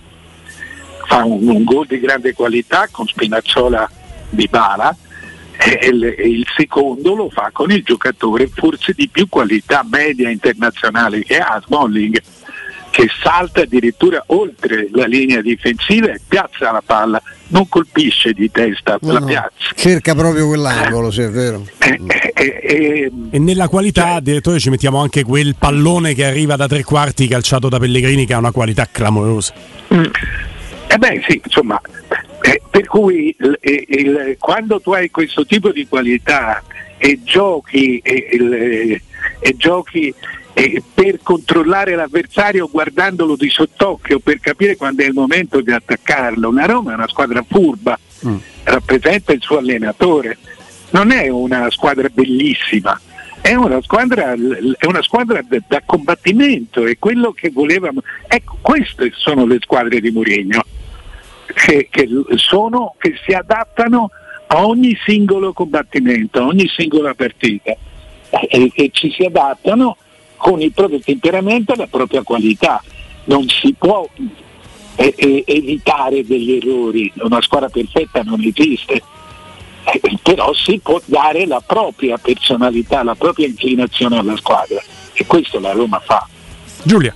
fa 1.06 1.24
un, 1.24 1.48
un 1.48 1.64
gol 1.64 1.86
di 1.86 2.00
grande 2.00 2.32
qualità 2.32 2.88
con 2.90 3.06
Spinazzola 3.06 3.90
di 4.28 4.48
Bala 4.48 4.96
e 5.58 5.86
il, 5.88 6.04
e 6.04 6.28
il, 6.28 6.46
secondo 6.56 7.14
lo 7.14 7.30
fa 7.30 7.50
con 7.52 7.70
il 7.70 7.82
giocatore 7.82 8.48
forse 8.48 8.92
di 8.94 9.08
più 9.08 9.28
qualità 9.28 9.86
media 9.88 10.30
internazionale 10.30 11.22
che 11.22 11.38
ha 11.38 11.62
Smalling 11.64 12.20
che 12.92 13.08
salta 13.22 13.62
addirittura 13.62 14.22
oltre 14.26 14.86
la 14.92 15.06
linea 15.06 15.40
difensiva 15.40 16.12
e 16.12 16.20
piazza 16.28 16.70
la 16.70 16.82
palla, 16.84 17.20
non 17.48 17.66
colpisce 17.66 18.34
di 18.34 18.50
testa, 18.50 18.98
no, 19.00 19.12
la 19.12 19.22
piazza. 19.22 19.72
Cerca 19.74 20.14
proprio 20.14 20.46
quell'angolo, 20.46 21.10
se 21.10 21.24
è 21.24 21.30
vero. 21.30 21.66
Eh, 21.78 21.98
eh, 22.34 22.60
eh, 22.62 23.12
e 23.30 23.38
nella 23.38 23.68
qualità, 23.68 24.12
cioè, 24.12 24.20
direttore, 24.20 24.58
ci 24.58 24.68
mettiamo 24.68 25.00
anche 25.00 25.24
quel 25.24 25.56
pallone 25.58 26.12
che 26.12 26.26
arriva 26.26 26.54
da 26.56 26.68
tre 26.68 26.84
quarti 26.84 27.26
calciato 27.26 27.70
da 27.70 27.78
Pellegrini 27.78 28.26
che 28.26 28.34
ha 28.34 28.38
una 28.38 28.52
qualità 28.52 28.86
clamorosa. 28.92 29.54
Mm. 29.94 30.04
Eh 30.88 30.98
beh 30.98 31.24
sì, 31.26 31.40
insomma, 31.42 31.80
eh, 32.42 32.60
per 32.70 32.86
cui 32.86 33.34
il, 33.38 33.58
il, 33.88 34.36
quando 34.38 34.80
tu 34.80 34.92
hai 34.92 35.10
questo 35.10 35.46
tipo 35.46 35.70
di 35.70 35.86
qualità 35.88 36.62
e 36.98 37.20
giochi, 37.24 38.00
e, 38.04 38.28
il, 38.32 39.00
e 39.38 39.56
giochi 39.56 40.14
e 40.54 40.82
per 40.92 41.20
controllare 41.22 41.94
l'avversario 41.94 42.68
guardandolo 42.70 43.36
di 43.36 43.48
sottocchio 43.48 44.18
per 44.18 44.38
capire 44.38 44.76
quando 44.76 45.02
è 45.02 45.06
il 45.06 45.14
momento 45.14 45.60
di 45.60 45.72
attaccarlo. 45.72 46.48
Una 46.48 46.66
Roma 46.66 46.92
è 46.92 46.94
una 46.94 47.08
squadra 47.08 47.44
furba, 47.46 47.98
mm. 48.26 48.36
rappresenta 48.64 49.32
il 49.32 49.40
suo 49.40 49.58
allenatore, 49.58 50.38
non 50.90 51.10
è 51.10 51.28
una 51.28 51.70
squadra 51.70 52.08
bellissima, 52.12 53.00
è 53.40 53.54
una 53.54 53.80
squadra, 53.82 54.32
è 54.32 54.86
una 54.86 55.02
squadra 55.02 55.42
da 55.66 55.82
combattimento, 55.84 56.86
è 56.86 56.98
quello 56.98 57.32
che 57.32 57.50
volevamo. 57.50 58.02
Ecco, 58.28 58.58
queste 58.60 59.10
sono 59.14 59.46
le 59.46 59.58
squadre 59.60 60.00
di 60.00 60.10
Mourinho, 60.10 60.62
che, 61.46 61.88
che, 61.90 62.08
sono, 62.36 62.94
che 62.98 63.14
si 63.24 63.32
adattano 63.32 64.10
a 64.48 64.66
ogni 64.66 64.96
singolo 65.04 65.52
combattimento, 65.52 66.40
a 66.40 66.46
ogni 66.46 66.68
singola 66.68 67.14
partita 67.14 67.74
e, 68.30 68.70
e 68.74 68.90
ci 68.92 69.10
si 69.10 69.24
adattano 69.24 69.96
con 70.42 70.60
il 70.60 70.72
proprio 70.72 70.98
temperamento 70.98 71.72
e 71.72 71.76
la 71.76 71.86
propria 71.86 72.22
qualità. 72.24 72.82
Non 73.26 73.48
si 73.48 73.72
può 73.78 74.04
eh, 74.96 75.14
eh, 75.16 75.44
evitare 75.46 76.26
degli 76.26 76.54
errori, 76.54 77.12
una 77.18 77.40
squadra 77.40 77.68
perfetta 77.68 78.22
non 78.22 78.42
esiste, 78.42 79.00
eh, 79.84 80.00
però 80.20 80.52
si 80.52 80.80
può 80.82 81.00
dare 81.04 81.46
la 81.46 81.62
propria 81.64 82.18
personalità, 82.18 83.04
la 83.04 83.14
propria 83.14 83.46
inclinazione 83.46 84.18
alla 84.18 84.36
squadra 84.36 84.82
e 85.12 85.24
questo 85.26 85.60
la 85.60 85.70
Roma 85.70 86.00
fa. 86.00 86.26
Giulia. 86.82 87.14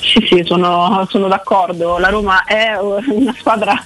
Sì, 0.00 0.26
sì, 0.26 0.42
sono, 0.44 1.06
sono 1.08 1.28
d'accordo. 1.28 1.98
La 1.98 2.08
Roma 2.08 2.42
è 2.44 2.76
una 2.80 3.34
squadra 3.38 3.80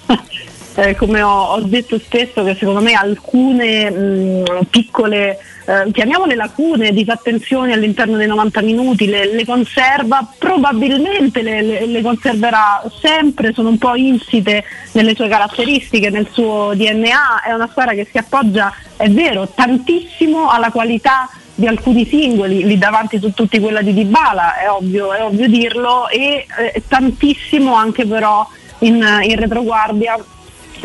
eh, 0.79 0.95
come 0.95 1.23
ho, 1.23 1.55
ho, 1.55 1.61
detto 1.63 1.99
spesso, 1.99 2.45
che 2.45 2.55
secondo 2.55 2.81
me 2.81 2.93
alcune 2.93 3.91
mh, 3.91 4.67
piccole, 4.71 5.37
eh, 5.67 5.91
chiamiamole 5.91 6.37
lacune, 6.37 6.93
disattenzioni 6.93 7.73
all'interno 7.73 8.17
dei 8.17 8.29
90 8.29 8.63
minuti 8.63 9.07
le, 9.07 9.35
le 9.35 9.45
conserva, 9.45 10.35
probabilmente 10.39 11.43
le, 11.43 11.63
le, 11.63 11.87
le, 11.87 12.01
conserverà 12.01 12.85
sempre, 13.01 13.53
sono 13.53 13.71
un 13.71 13.79
po' 13.79 13.97
insite 13.97 14.63
nelle 14.93 15.17
sue 15.17 15.27
caratteristiche, 15.27 16.11
nel 16.11 16.29
suo 16.31 16.71
DNA, 16.75 17.43
è 17.45 17.53
una 17.53 17.69
squadra 17.69 17.95
che 17.95 18.07
si 18.09 18.17
appoggia, 18.17 18.73
è 18.97 19.11
vero, 19.11 19.49
tantissimo 19.53 20.49
alla 20.49 20.71
qualità 20.71 21.29
di 21.57 21.67
alcuni 21.67 22.07
singoli, 22.07 22.65
lì 22.65 22.79
davanti 22.79 23.19
su 23.19 23.33
tutti 23.33 23.59
quella 23.59 23.83
di 23.83 23.93
Dybala, 23.93 24.59
è 24.59 24.71
ovvio, 24.71 25.13
è 25.13 25.25
ovvio 25.25 25.49
dirlo, 25.49 26.09
e 26.09 26.47
eh, 26.57 26.83
tantissimo 26.87 27.75
anche 27.75 28.07
però 28.07 28.47
in, 28.81 29.05
in 29.25 29.35
retroguardia 29.35 30.17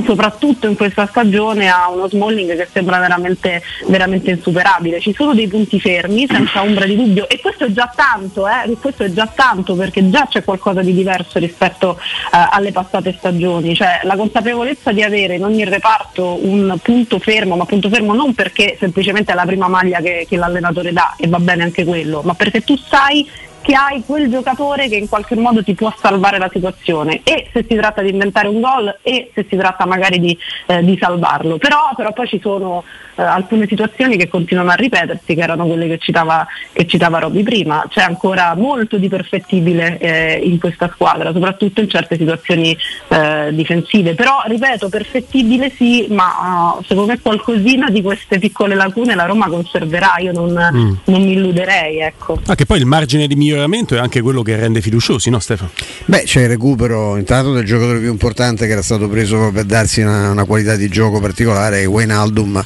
soprattutto 0.04 0.68
in 0.68 0.76
questa 0.76 1.08
stagione 1.08 1.70
ha 1.70 1.90
uno 1.90 2.08
Smalling 2.08 2.56
che 2.56 2.68
sembra 2.72 3.00
veramente, 3.00 3.62
veramente, 3.88 4.32
insuperabile. 4.32 5.00
Ci 5.00 5.14
sono 5.14 5.34
dei 5.34 5.48
punti 5.48 5.80
fermi, 5.80 6.28
senza 6.28 6.62
ombra 6.62 6.86
di 6.86 6.96
dubbio, 6.96 7.28
e 7.30 7.40
questo 7.40 7.66
è 7.66 7.72
già 7.72 7.92
tanto, 7.94 8.48
eh? 8.48 8.76
questo 8.80 9.04
è 9.04 9.12
già 9.12 9.28
tanto 9.28 9.76
perché 9.76 10.10
già 10.10 10.28
c'è 10.30 10.44
qualcosa 10.44 10.82
di 10.82 10.94
diverso 10.94 11.40
rispetto 11.40 11.98
eh, 11.98 12.48
alle 12.52 12.72
passate 12.72 13.16
stagioni. 13.18 13.76
Cioè 13.76 14.02
la 14.04 14.16
consapevolezza 14.16 14.92
di 14.92 15.04
avere 15.04 15.36
in 15.36 15.44
ogni 15.44 15.64
reparto 15.64 16.40
un 16.46 16.78
punto 16.82 17.20
fermo, 17.20 17.56
ma 17.56 17.66
punto 17.66 17.90
fermo 17.90 18.14
non 18.14 18.34
perché 18.34 18.78
semplicemente 18.80 19.32
è 19.32 19.36
la 19.36 19.46
prima 19.46 19.68
maglia 19.68 20.00
che, 20.00 20.26
che 20.28 20.38
l'allenatore 20.38 20.94
dà 20.94 21.16
e 21.18 21.28
va 21.28 21.40
bene 21.40 21.64
anche 21.64 21.84
quello, 21.84 22.22
ma 22.24 22.34
perché 22.34 22.62
tu 22.62 22.76
sai 22.78 23.28
che 23.64 23.74
hai 23.74 24.04
quel 24.06 24.30
giocatore 24.30 24.90
che 24.90 24.98
in 24.98 25.08
qualche 25.08 25.36
modo 25.36 25.64
ti 25.64 25.74
può 25.74 25.92
salvare 25.98 26.38
la 26.38 26.50
situazione. 26.52 27.22
E 27.24 27.48
se 27.52 27.66
si 27.68 27.76
tratta 27.76 28.02
di 28.02 28.10
inventare 28.10 28.50
un 28.50 28.60
gol 28.60 29.00
e 29.02 29.32
se 29.34 29.46
si 29.50 29.56
tratta 29.56 29.86
magari 29.86 30.20
di, 30.20 30.38
eh, 30.68 30.84
di 30.84 30.98
salvarlo. 31.00 31.58
Però, 31.58 31.94
però, 31.96 32.12
poi 32.12 32.28
ci 32.28 32.40
sono 32.42 32.84
eh, 33.16 33.22
alcune 33.22 33.66
situazioni 33.68 34.18
che 34.18 34.28
continuano 34.28 34.72
a 34.72 34.76
ripetersi 34.76 35.34
che 35.34 35.42
erano 35.42 35.66
quelle 35.66 35.88
che 35.88 35.98
citava, 35.98 36.46
che 36.74 36.86
citava 36.86 37.20
Robby 37.20 37.42
prima. 37.44 37.86
C'è 37.88 38.02
ancora 38.02 38.54
molto 38.54 38.98
di 38.98 39.08
perfettibile 39.08 39.98
eh, 39.98 40.42
in 40.44 40.60
questa 40.60 40.92
squadra 40.94 41.32
soprattutto 41.32 41.80
in 41.80 41.90
certe 41.90 42.18
situazioni 42.18 42.78
eh, 43.08 43.50
difensive. 43.54 44.14
Però 44.14 44.44
ripeto 44.46 44.90
perfettibile 44.90 45.72
sì 45.74 46.08
ma 46.10 46.76
uh, 46.78 46.84
secondo 46.84 47.12
me 47.12 47.20
qualcosina 47.22 47.90
di 47.90 48.02
queste 48.02 48.40
piccole 48.40 48.76
lacune 48.76 49.16
la 49.16 49.26
Roma 49.26 49.48
conserverà. 49.48 50.16
Io 50.18 50.34
non, 50.34 50.52
mm. 50.52 50.94
non 51.06 51.24
mi 51.24 51.32
illuderei 51.32 52.00
ecco. 52.00 52.40
ah, 52.46 52.56
che 52.56 52.66
poi 52.66 52.80
il 52.80 52.86
margine 52.86 53.26
di 53.26 53.36
miglioramento 53.36 53.52
miglioramento 53.54 53.96
è 53.96 54.00
anche 54.00 54.22
quello 54.22 54.42
che 54.42 54.56
rende 54.56 54.82
fiduciosi, 54.82 55.30
no 55.30 55.40
Stefano? 55.40 55.72
Beh, 56.06 56.24
c'è 56.24 56.42
il 56.42 56.48
recupero 56.50 57.18
intanto 57.18 57.54
del 57.54 57.66
giocatore 57.66 58.00
più 58.00 58.10
importante 58.10 58.66
che 58.66 58.72
era 58.72 58.82
stato 58.82 59.08
preso 59.08 59.52
per 59.52 59.66
darsi 59.66 60.02
una, 60.02 60.32
una 60.32 60.46
qualità 60.46 60.76
di 60.76 60.88
gioco 60.90 61.20
particolare, 61.20 61.86
Wayne 61.86 62.14
Aldum 62.14 62.66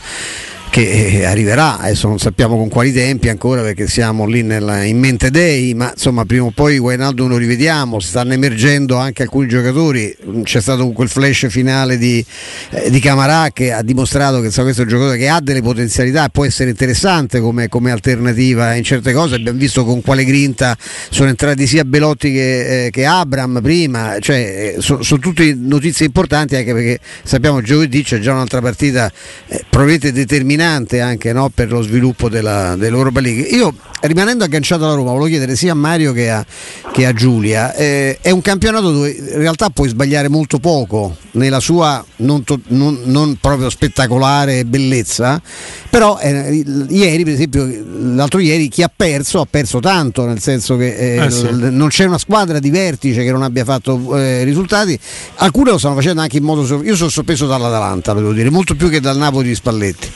che 0.70 1.20
eh, 1.20 1.26
arriverà, 1.26 1.80
adesso 1.80 2.08
non 2.08 2.20
sappiamo 2.20 2.58
con 2.58 2.70
quali 2.70 2.92
tempi 2.92 3.30
ancora 3.30 3.62
perché 3.62 3.88
siamo 3.88 4.26
lì 4.26 4.44
nella, 4.44 4.84
in 4.84 5.00
mente 5.00 5.32
dei, 5.32 5.74
ma 5.74 5.92
insomma 5.92 6.26
prima 6.26 6.46
o 6.46 6.52
poi 6.52 6.78
Guainaldo 6.78 7.28
lo 7.28 7.38
rivediamo, 7.38 8.00
stanno 8.00 8.34
emergendo 8.34 8.98
anche 8.98 9.24
alcuni 9.24 9.48
giocatori, 9.48 10.16
c'è 10.44 10.62
stato 10.62 10.88
quel 10.90 11.10
flash 11.10 11.48
finale 11.50 11.98
di, 11.98 12.24
eh, 12.72 12.90
di 12.90 13.00
Camarà 13.00 13.50
che 13.52 13.72
ha 13.72 13.82
dimostrato 13.82 14.40
che 14.40 14.48
insomma, 14.48 14.66
questo 14.66 14.82
è 14.84 14.86
un 14.86 14.92
giocatore 14.92 15.18
che 15.18 15.30
ha 15.30 15.40
delle 15.42 15.62
potenzialità, 15.62 16.30
può 16.30 16.46
essere 16.46 16.70
interessante 16.70 17.40
come, 17.40 17.70
come 17.70 17.92
alternativa 17.92 18.76
in 18.76 18.84
certe 18.84 19.14
cose, 19.14 19.36
abbiamo 19.36 19.58
visto 19.58 19.84
con 19.86 20.02
quale 20.02 20.26
grinta 20.26 20.78
sono 21.10 21.30
entrati 21.30 21.66
sia 21.66 21.86
Belotti 21.86 22.32
che, 22.32 22.86
eh, 22.86 22.90
che 22.92 23.06
Abram 23.06 23.62
prima, 23.62 24.18
cioè 24.20 24.76
eh, 24.78 24.82
sono 24.82 25.02
so 25.02 25.18
tutte 25.18 25.56
notizie 25.58 26.06
importanti 26.06 26.56
anche 26.56 26.74
perché 26.74 27.00
sappiamo 27.24 27.58
che 27.60 27.64
giovedì 27.64 28.04
c'è 28.04 28.20
già 28.20 28.34
un'altra 28.34 28.62
partita 28.62 29.12
eh, 29.48 29.64
probabilmente 29.70 30.12
determinata 30.12 30.57
determinante 30.58 31.00
anche 31.00 31.32
no, 31.32 31.50
per 31.54 31.72
lo 31.72 31.82
sviluppo 31.82 32.28
della, 32.30 32.76
dell'Europa 32.76 33.20
League. 33.22 33.44
Io 33.44 33.74
rimanendo 34.02 34.44
agganciato 34.44 34.86
alla 34.86 34.94
Roma, 34.94 35.12
volevo 35.12 35.28
chiedere 35.28 35.56
sia 35.56 35.72
a 35.72 35.76
Mario 35.76 36.14
che 36.14 36.30
a, 36.30 36.46
che 36.92 37.06
a 37.06 37.14
Giulia, 37.14 37.74
eh, 37.74 38.18
è 38.22 38.30
un 38.30 38.42
campionato 38.42 38.92
dove 38.92 39.10
in 39.10 39.38
realtà 39.38 39.70
puoi 39.70 39.90
sbagliare 39.90 40.28
molto 40.28 40.60
poco 40.60 41.16
nella 41.32 41.60
sua 41.60 42.04
non, 42.18 42.44
to- 42.44 42.60
non, 42.70 43.00
non 43.06 43.38
proprio 43.40 43.70
spettacolare 43.70 44.66
bellezza, 44.66 45.42
però 45.90 46.18
eh, 46.20 46.64
ieri 46.90 47.24
per 47.24 47.34
esempio, 47.34 47.68
l'altro 48.14 48.40
ieri 48.40 48.68
chi 48.70 48.84
ha 48.84 48.92
perso 48.94 49.40
ha 49.42 49.48
perso 49.50 49.80
tanto, 49.80 50.26
nel 50.26 50.42
senso 50.42 50.78
che 50.78 50.96
eh, 50.96 51.26
Eh 51.26 51.32
sì. 51.32 51.48
non 51.52 51.90
c'è 51.90 52.06
una 52.06 52.18
squadra 52.18 52.60
di 52.60 52.70
vertice 52.70 53.24
che 53.24 53.32
non 53.32 53.44
abbia 53.44 53.64
fatto 53.64 54.16
eh, 54.18 54.44
risultati, 54.44 54.98
alcune 55.36 55.72
lo 55.72 55.78
stanno 55.78 55.96
facendo 55.96 56.22
anche 56.22 56.38
in 56.38 56.44
modo... 56.44 56.82
Io 56.84 56.96
sono 56.96 57.10
sorpreso 57.10 57.46
dall'Atalanta, 57.48 58.14
lo 58.14 58.20
devo 58.20 58.34
dire, 58.34 58.50
molto 58.50 58.76
più 58.76 58.90
che 58.90 59.00
dal 59.00 59.18
Napoli 59.18 59.48
di 59.48 59.56
Spalletti, 59.56 60.08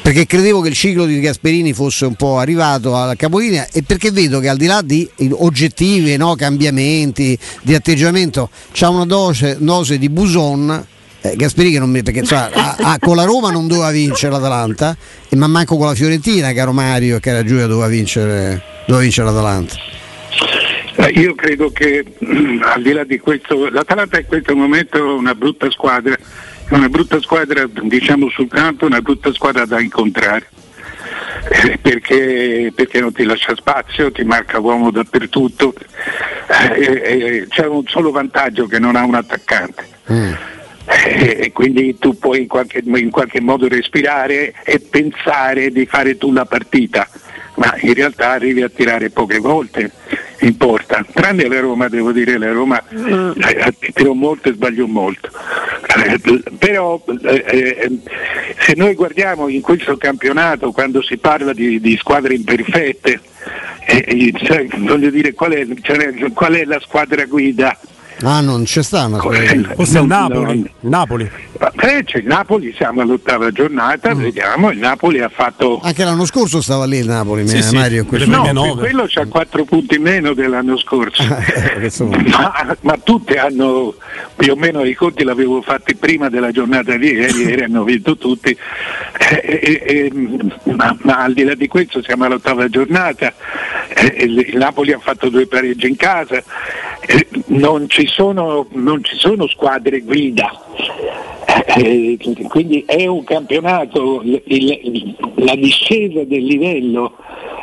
perché 0.00 0.26
credevo 0.26 0.60
che 0.60 0.68
il 0.68 0.74
ciclo 0.74 1.04
di 1.04 1.20
Gasperini 1.20 1.72
fosse 1.72 2.06
un 2.06 2.14
po' 2.14 2.38
arrivato 2.38 2.96
alla 2.96 3.14
capolinea 3.14 3.66
e 3.72 3.82
perché 3.82 4.10
vedo 4.10 4.40
che 4.40 4.48
al 4.48 4.56
di 4.56 4.66
là 4.66 4.80
di 4.82 5.08
oggettivi, 5.30 6.16
no, 6.16 6.34
cambiamenti, 6.34 7.36
di 7.62 7.74
atteggiamento, 7.74 8.48
c'ha 8.72 8.88
una 8.88 9.04
dose, 9.04 9.56
dose 9.60 9.98
di 9.98 10.08
Buson. 10.08 10.86
Eh, 11.24 11.36
Gasperini 11.36 11.74
che 11.74 11.78
non 11.78 11.90
mi, 11.90 12.02
perché 12.02 12.20
insomma, 12.20 12.50
a- 12.52 12.76
a- 12.78 12.98
con 12.98 13.14
la 13.14 13.22
Roma 13.24 13.50
non 13.52 13.68
doveva 13.68 13.90
vincere 13.92 14.32
l'Atalanta 14.32 14.96
e 15.28 15.36
man 15.36 15.52
manco 15.52 15.76
con 15.76 15.86
la 15.86 15.94
Fiorentina 15.94 16.52
caro 16.52 16.72
Mario 16.72 17.16
e 17.16 17.20
cara 17.20 17.44
Giulia 17.44 17.66
doveva 17.66 17.86
vincere, 17.86 18.60
doveva 18.86 19.02
vincere 19.04 19.28
l'Atalanta 19.28 19.74
Eh, 20.96 21.08
Io 21.20 21.34
credo 21.36 21.70
che 21.70 22.04
al 22.74 22.82
di 22.82 22.92
là 22.92 23.04
di 23.04 23.18
questo, 23.20 23.68
l'Atalanta 23.70 24.18
in 24.18 24.26
questo 24.26 24.56
momento 24.56 24.96
è 24.96 25.00
una 25.00 25.34
brutta 25.36 25.70
squadra, 25.70 26.16
una 26.76 26.88
brutta 26.88 27.20
squadra 27.20 27.66
diciamo 27.66 28.28
sul 28.30 28.48
campo, 28.48 28.86
una 28.86 29.00
brutta 29.00 29.32
squadra 29.32 29.64
da 29.64 29.80
incontrare. 29.80 30.48
Eh, 31.50 31.78
Perché, 31.78 32.72
perché 32.74 33.00
non 33.00 33.12
ti 33.12 33.24
lascia 33.24 33.54
spazio, 33.56 34.12
ti 34.12 34.22
marca 34.22 34.58
uomo 34.58 34.90
dappertutto, 34.90 35.74
Eh, 36.76 37.02
eh, 37.04 37.46
c'è 37.48 37.66
un 37.66 37.82
solo 37.86 38.10
vantaggio 38.10 38.66
che 38.66 38.78
non 38.78 38.96
ha 38.96 39.04
un 39.04 39.14
attaccante. 39.14 39.84
Eh, 40.06 40.50
E 40.84 41.52
quindi 41.52 41.96
tu 41.98 42.18
puoi 42.18 42.40
in 42.42 42.48
qualche, 42.48 42.82
in 42.84 43.10
qualche 43.10 43.40
modo 43.40 43.68
respirare 43.68 44.52
e 44.64 44.78
pensare 44.80 45.70
di 45.70 45.86
fare 45.86 46.18
tu 46.18 46.32
la 46.32 46.44
partita, 46.44 47.08
ma 47.56 47.74
in 47.80 47.94
realtà 47.94 48.30
arrivi 48.30 48.62
a 48.62 48.68
tirare 48.68 49.10
poche 49.10 49.38
volte 49.38 49.90
in 50.40 50.56
porta. 50.56 51.04
Tranne 51.12 51.46
la 51.46 51.60
Roma, 51.60 51.88
devo 51.88 52.12
dire, 52.12 52.36
la 52.36 52.50
Roma 52.52 52.82
eh, 52.90 53.74
tirò 53.92 54.12
molto 54.12 54.48
e 54.48 54.52
sbagliò 54.54 54.86
molto. 54.86 55.30
Eh, 55.94 56.18
però 56.58 57.02
eh, 57.22 57.44
eh, 57.46 57.98
se 58.58 58.74
noi 58.76 58.94
guardiamo 58.94 59.48
in 59.48 59.60
questo 59.60 59.96
campionato, 59.96 60.72
quando 60.72 61.02
si 61.02 61.18
parla 61.18 61.52
di, 61.52 61.80
di 61.80 61.96
squadre 61.96 62.34
imperfette, 62.34 63.20
eh, 63.86 64.04
eh, 64.06 64.32
cioè, 64.42 64.66
voglio 64.78 65.10
dire 65.10 65.34
qual 65.34 65.52
è, 65.52 65.66
cioè, 65.82 66.32
qual 66.32 66.54
è 66.54 66.64
la 66.64 66.80
squadra 66.80 67.24
guida? 67.26 67.78
Ah, 68.24 68.40
non 68.40 68.64
c'è 68.64 68.82
sta 68.82 69.06
una 69.06 69.18
Eh, 69.32 69.64
Forse 69.74 69.98
il 69.98 70.06
Napoli. 70.06 70.44
no. 70.44 70.52
Il 70.52 70.70
Napoli. 70.80 71.30
Eh, 71.80 72.04
c'è 72.04 72.18
il 72.18 72.26
Napoli, 72.26 72.72
siamo 72.76 73.00
all'ottava 73.02 73.50
giornata, 73.50 74.14
vediamo, 74.14 74.70
il 74.70 74.78
Napoli 74.78 75.20
ha 75.20 75.28
fatto... 75.28 75.80
Anche 75.82 76.04
l'anno 76.04 76.24
scorso 76.24 76.60
stava 76.60 76.84
lì 76.86 76.98
il 76.98 77.06
Napoli, 77.06 77.46
Sì, 77.48 77.62
sì, 77.62 77.74
Mario. 77.76 78.04
questo- 78.04 78.30
No, 78.52 78.74
quello 78.76 79.04
c'ha 79.08 79.26
quattro 79.26 79.64
punti 79.64 79.98
meno 79.98 80.32
dell'anno 80.34 80.76
scorso. 80.76 81.22
Eh, 81.32 81.84
insomma. 81.84 82.16
ma, 82.26 82.76
ma 82.80 82.96
tutte 83.02 83.36
hanno, 83.38 83.94
più 84.36 84.52
o 84.52 84.56
meno 84.56 84.82
i 84.84 84.94
conti 84.94 85.22
l'avevo 85.24 85.60
fatti 85.62 85.94
prima 85.94 86.28
della 86.28 86.50
giornata 86.50 86.96
di 86.96 87.12
ieri, 87.12 87.42
ieri 87.42 87.62
hanno 87.64 87.84
vinto 87.84 88.16
tutti, 88.16 88.56
Eh, 89.18 89.40
eh, 89.44 89.82
eh, 89.84 90.12
ma, 90.74 90.96
ma 91.02 91.16
al 91.18 91.32
di 91.32 91.44
là 91.44 91.54
di 91.54 91.68
questo 91.68 92.02
siamo 92.02 92.24
all'ottava 92.24 92.68
giornata, 92.68 93.28
Eh, 93.28 93.32
il, 94.18 94.38
il 94.48 94.56
Napoli 94.56 94.92
ha 94.92 94.98
fatto 94.98 95.28
due 95.28 95.46
pareggi 95.46 95.88
in 95.88 95.96
casa, 95.96 96.42
Eh, 97.04 97.26
non, 97.46 97.88
ci 97.88 98.06
sono, 98.06 98.66
non 98.74 99.02
ci 99.02 99.16
sono 99.16 99.48
squadre 99.48 100.00
guida. 100.00 100.50
Eh, 101.66 102.16
eh, 102.20 102.46
quindi 102.48 102.84
è 102.86 103.06
un 103.06 103.24
campionato, 103.24 104.22
il- 104.24 105.14
la 105.36 105.54
discesa 105.56 106.22
del 106.24 106.44
livello 106.44 107.16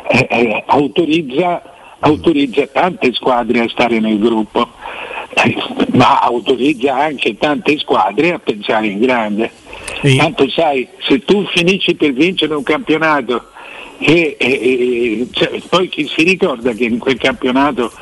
eh, 0.08 0.26
eh, 0.28 0.62
autorizza, 0.66 1.62
autorizza 2.00 2.66
tante 2.66 3.12
squadre 3.14 3.60
a 3.60 3.68
stare 3.70 3.98
nel 3.98 4.18
gruppo, 4.18 4.68
eh, 5.42 5.56
ma 5.94 6.18
autorizza 6.20 6.96
anche 6.96 7.38
tante 7.38 7.78
squadre 7.78 8.32
a 8.34 8.38
pensare 8.38 8.88
in 8.88 8.98
grande. 9.00 9.50
E- 10.02 10.16
Tanto 10.16 10.48
sai, 10.50 10.86
se 11.00 11.24
tu 11.24 11.44
finisci 11.46 11.94
per 11.94 12.12
vincere 12.12 12.54
un 12.54 12.62
campionato 12.62 13.49
che 14.00 14.36
eh, 14.38 14.46
eh, 14.46 15.26
cioè, 15.30 15.60
poi 15.68 15.88
chi 15.88 16.08
si 16.14 16.22
ricorda 16.22 16.72
che 16.72 16.84
in 16.84 16.98
quel 16.98 17.18
campionato 17.18 17.92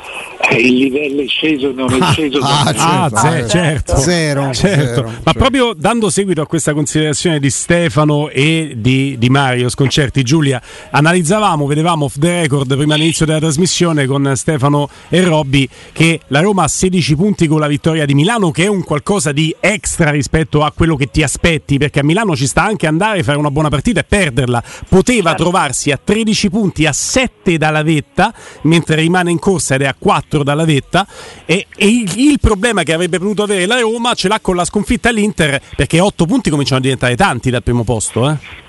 eh, 0.49 0.55
il 0.55 0.75
livello 0.75 1.21
è 1.21 1.27
sceso, 1.27 1.71
non 1.73 1.91
è 1.91 1.99
sceso 2.13 2.39
Ah, 2.41 2.71
da- 2.71 3.03
Ah, 3.03 3.09
certo. 3.09 3.17
ze- 3.17 3.47
certo. 3.49 3.97
Zero, 3.97 4.53
Certo. 4.53 4.77
zero, 4.95 5.03
Ma 5.03 5.13
certo. 5.13 5.33
proprio 5.33 5.73
dando 5.75 6.09
seguito 6.09 6.41
a 6.41 6.47
questa 6.47 6.73
considerazione 6.73 7.39
di 7.39 7.49
Stefano 7.49 8.29
e 8.29 8.73
di, 8.77 9.17
di 9.17 9.29
Mario 9.29 9.67
Sconcerti, 9.69 10.23
Giulia, 10.23 10.61
analizzavamo, 10.91 11.65
vedevamo 11.65 12.05
off 12.05 12.15
the 12.17 12.41
record 12.41 12.75
prima 12.75 12.93
dell'inizio 12.95 13.25
della 13.25 13.39
trasmissione 13.39 14.05
con 14.05 14.31
Stefano 14.35 14.89
e 15.09 15.21
Robby 15.23 15.67
che 15.91 16.21
la 16.27 16.39
Roma 16.39 16.63
ha 16.63 16.67
16 16.69 17.15
punti 17.15 17.47
con 17.47 17.59
la 17.59 17.67
vittoria 17.67 18.05
di 18.05 18.13
Milano, 18.13 18.51
che 18.51 18.63
è 18.63 18.67
un 18.67 18.83
qualcosa 18.83 19.31
di 19.33 19.53
extra 19.59 20.11
rispetto 20.11 20.63
a 20.63 20.71
quello 20.71 20.95
che 20.95 21.09
ti 21.11 21.23
aspetti, 21.23 21.77
perché 21.77 21.99
a 21.99 22.03
Milano 22.03 22.35
ci 22.37 22.47
sta 22.47 22.63
anche 22.63 22.87
andare, 22.87 23.21
fare 23.23 23.37
una 23.37 23.51
buona 23.51 23.69
partita 23.69 23.99
e 23.99 24.03
perderla. 24.05 24.63
Poteva 24.87 25.33
trovarsi 25.35 25.88
a 25.91 25.99
13 26.01 26.49
punti, 26.49 26.85
a 26.85 26.93
7 26.93 27.57
dalla 27.57 27.83
vetta, 27.83 28.33
mentre 28.63 28.95
rimane 28.95 29.31
in 29.31 29.39
corsa 29.39 29.75
ed 29.75 29.81
è 29.81 29.85
a 29.85 29.95
4 29.97 30.43
dalla 30.43 30.65
vetta. 30.65 31.07
E, 31.45 31.67
e 31.75 31.87
il, 31.87 32.11
il 32.15 32.39
problema 32.39 32.83
che 32.83 32.93
avrebbe 32.93 33.19
potuto 33.19 33.43
avere 33.43 33.65
la 33.65 33.79
Roma 33.79 34.13
ce 34.13 34.27
l'ha 34.27 34.39
con 34.39 34.55
la 34.55 34.65
sconfitta 34.65 35.09
all'Inter, 35.09 35.61
perché 35.75 35.99
8 35.99 36.25
punti 36.25 36.49
cominciano 36.49 36.79
a 36.79 36.81
diventare 36.81 37.15
tanti 37.15 37.49
dal 37.49 37.63
primo 37.63 37.83
posto. 37.83 38.29
Eh? 38.29 38.67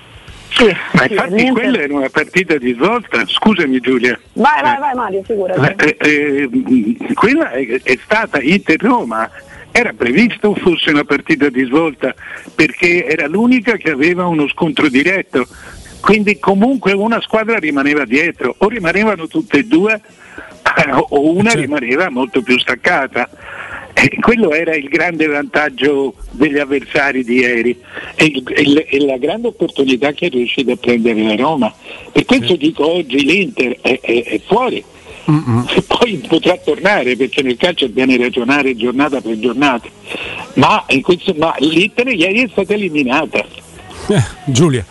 Sì, 0.53 0.65
Ma 0.91 1.03
sì, 1.03 1.13
infatti 1.13 1.49
quella 1.51 1.79
era 1.79 1.93
una 1.93 2.09
partita 2.09 2.57
di 2.57 2.73
svolta, 2.73 3.23
scusami 3.25 3.79
Giulia. 3.79 4.19
Vai, 4.33 4.61
vai, 4.61 4.77
vai 4.77 4.95
Mario, 4.95 5.23
figurati. 5.23 5.85
Eh, 5.85 5.97
eh, 5.99 6.49
mh, 6.51 7.13
quella 7.13 7.51
è, 7.51 7.81
è 7.81 7.97
stata 8.03 8.41
Inter-Roma, 8.41 9.29
era 9.71 9.93
previsto 9.93 10.53
fosse 10.55 10.89
una 10.89 11.05
partita 11.05 11.49
di 11.49 11.63
svolta 11.63 12.13
perché 12.53 13.05
era 13.05 13.27
l'unica 13.27 13.77
che 13.77 13.89
aveva 13.89 14.27
uno 14.27 14.47
scontro 14.49 14.89
diretto, 14.89 15.47
quindi 16.01 16.37
comunque 16.39 16.91
una 16.93 17.21
squadra 17.21 17.57
rimaneva 17.57 18.03
dietro, 18.05 18.55
o 18.57 18.67
rimanevano 18.67 19.27
tutte 19.27 19.59
e 19.59 19.63
due 19.63 19.93
eh, 19.93 20.91
o 20.91 21.31
una 21.35 21.51
Certo. 21.51 21.59
rimaneva 21.61 22.09
molto 22.09 22.41
più 22.41 22.57
staccata. 22.59 23.29
E 23.93 24.09
quello 24.21 24.51
era 24.53 24.73
il 24.73 24.87
grande 24.87 25.25
vantaggio 25.27 26.15
degli 26.31 26.57
avversari 26.57 27.23
di 27.25 27.35
ieri 27.39 27.77
e, 28.15 28.23
il- 28.25 28.43
e 28.47 28.87
e 28.89 29.05
la 29.05 29.17
grande 29.17 29.47
opportunità 29.49 30.13
che 30.13 30.27
è 30.27 30.29
riuscita 30.29 30.71
a 30.71 30.77
prendere 30.77 31.21
la 31.21 31.35
Roma. 31.35 31.73
Per 32.11 32.23
questo 32.25 32.55
dico 32.55 32.89
oggi 32.89 33.21
l'Inter 33.23 33.77
è, 33.81 33.99
è- 34.01 34.23
è 34.23 34.41
fuori, 34.47 34.77
e 34.77 35.81
poi 35.85 36.23
potrà 36.27 36.55
tornare 36.57 37.15
perché 37.17 37.41
nel 37.43 37.57
calcio 37.57 37.89
bisogna 37.89 38.17
ragionare 38.17 38.75
giornata 38.77 39.19
per 39.21 39.37
giornata. 39.39 39.89
Ma, 40.55 40.85
questo- 41.01 41.35
ma 41.37 41.53
l'Inter 41.59 42.07
ieri 42.07 42.43
è 42.45 42.47
stata 42.49 42.73
eliminata. 42.73 43.45
Eh, 44.07 44.23
Giulia. 44.45 44.85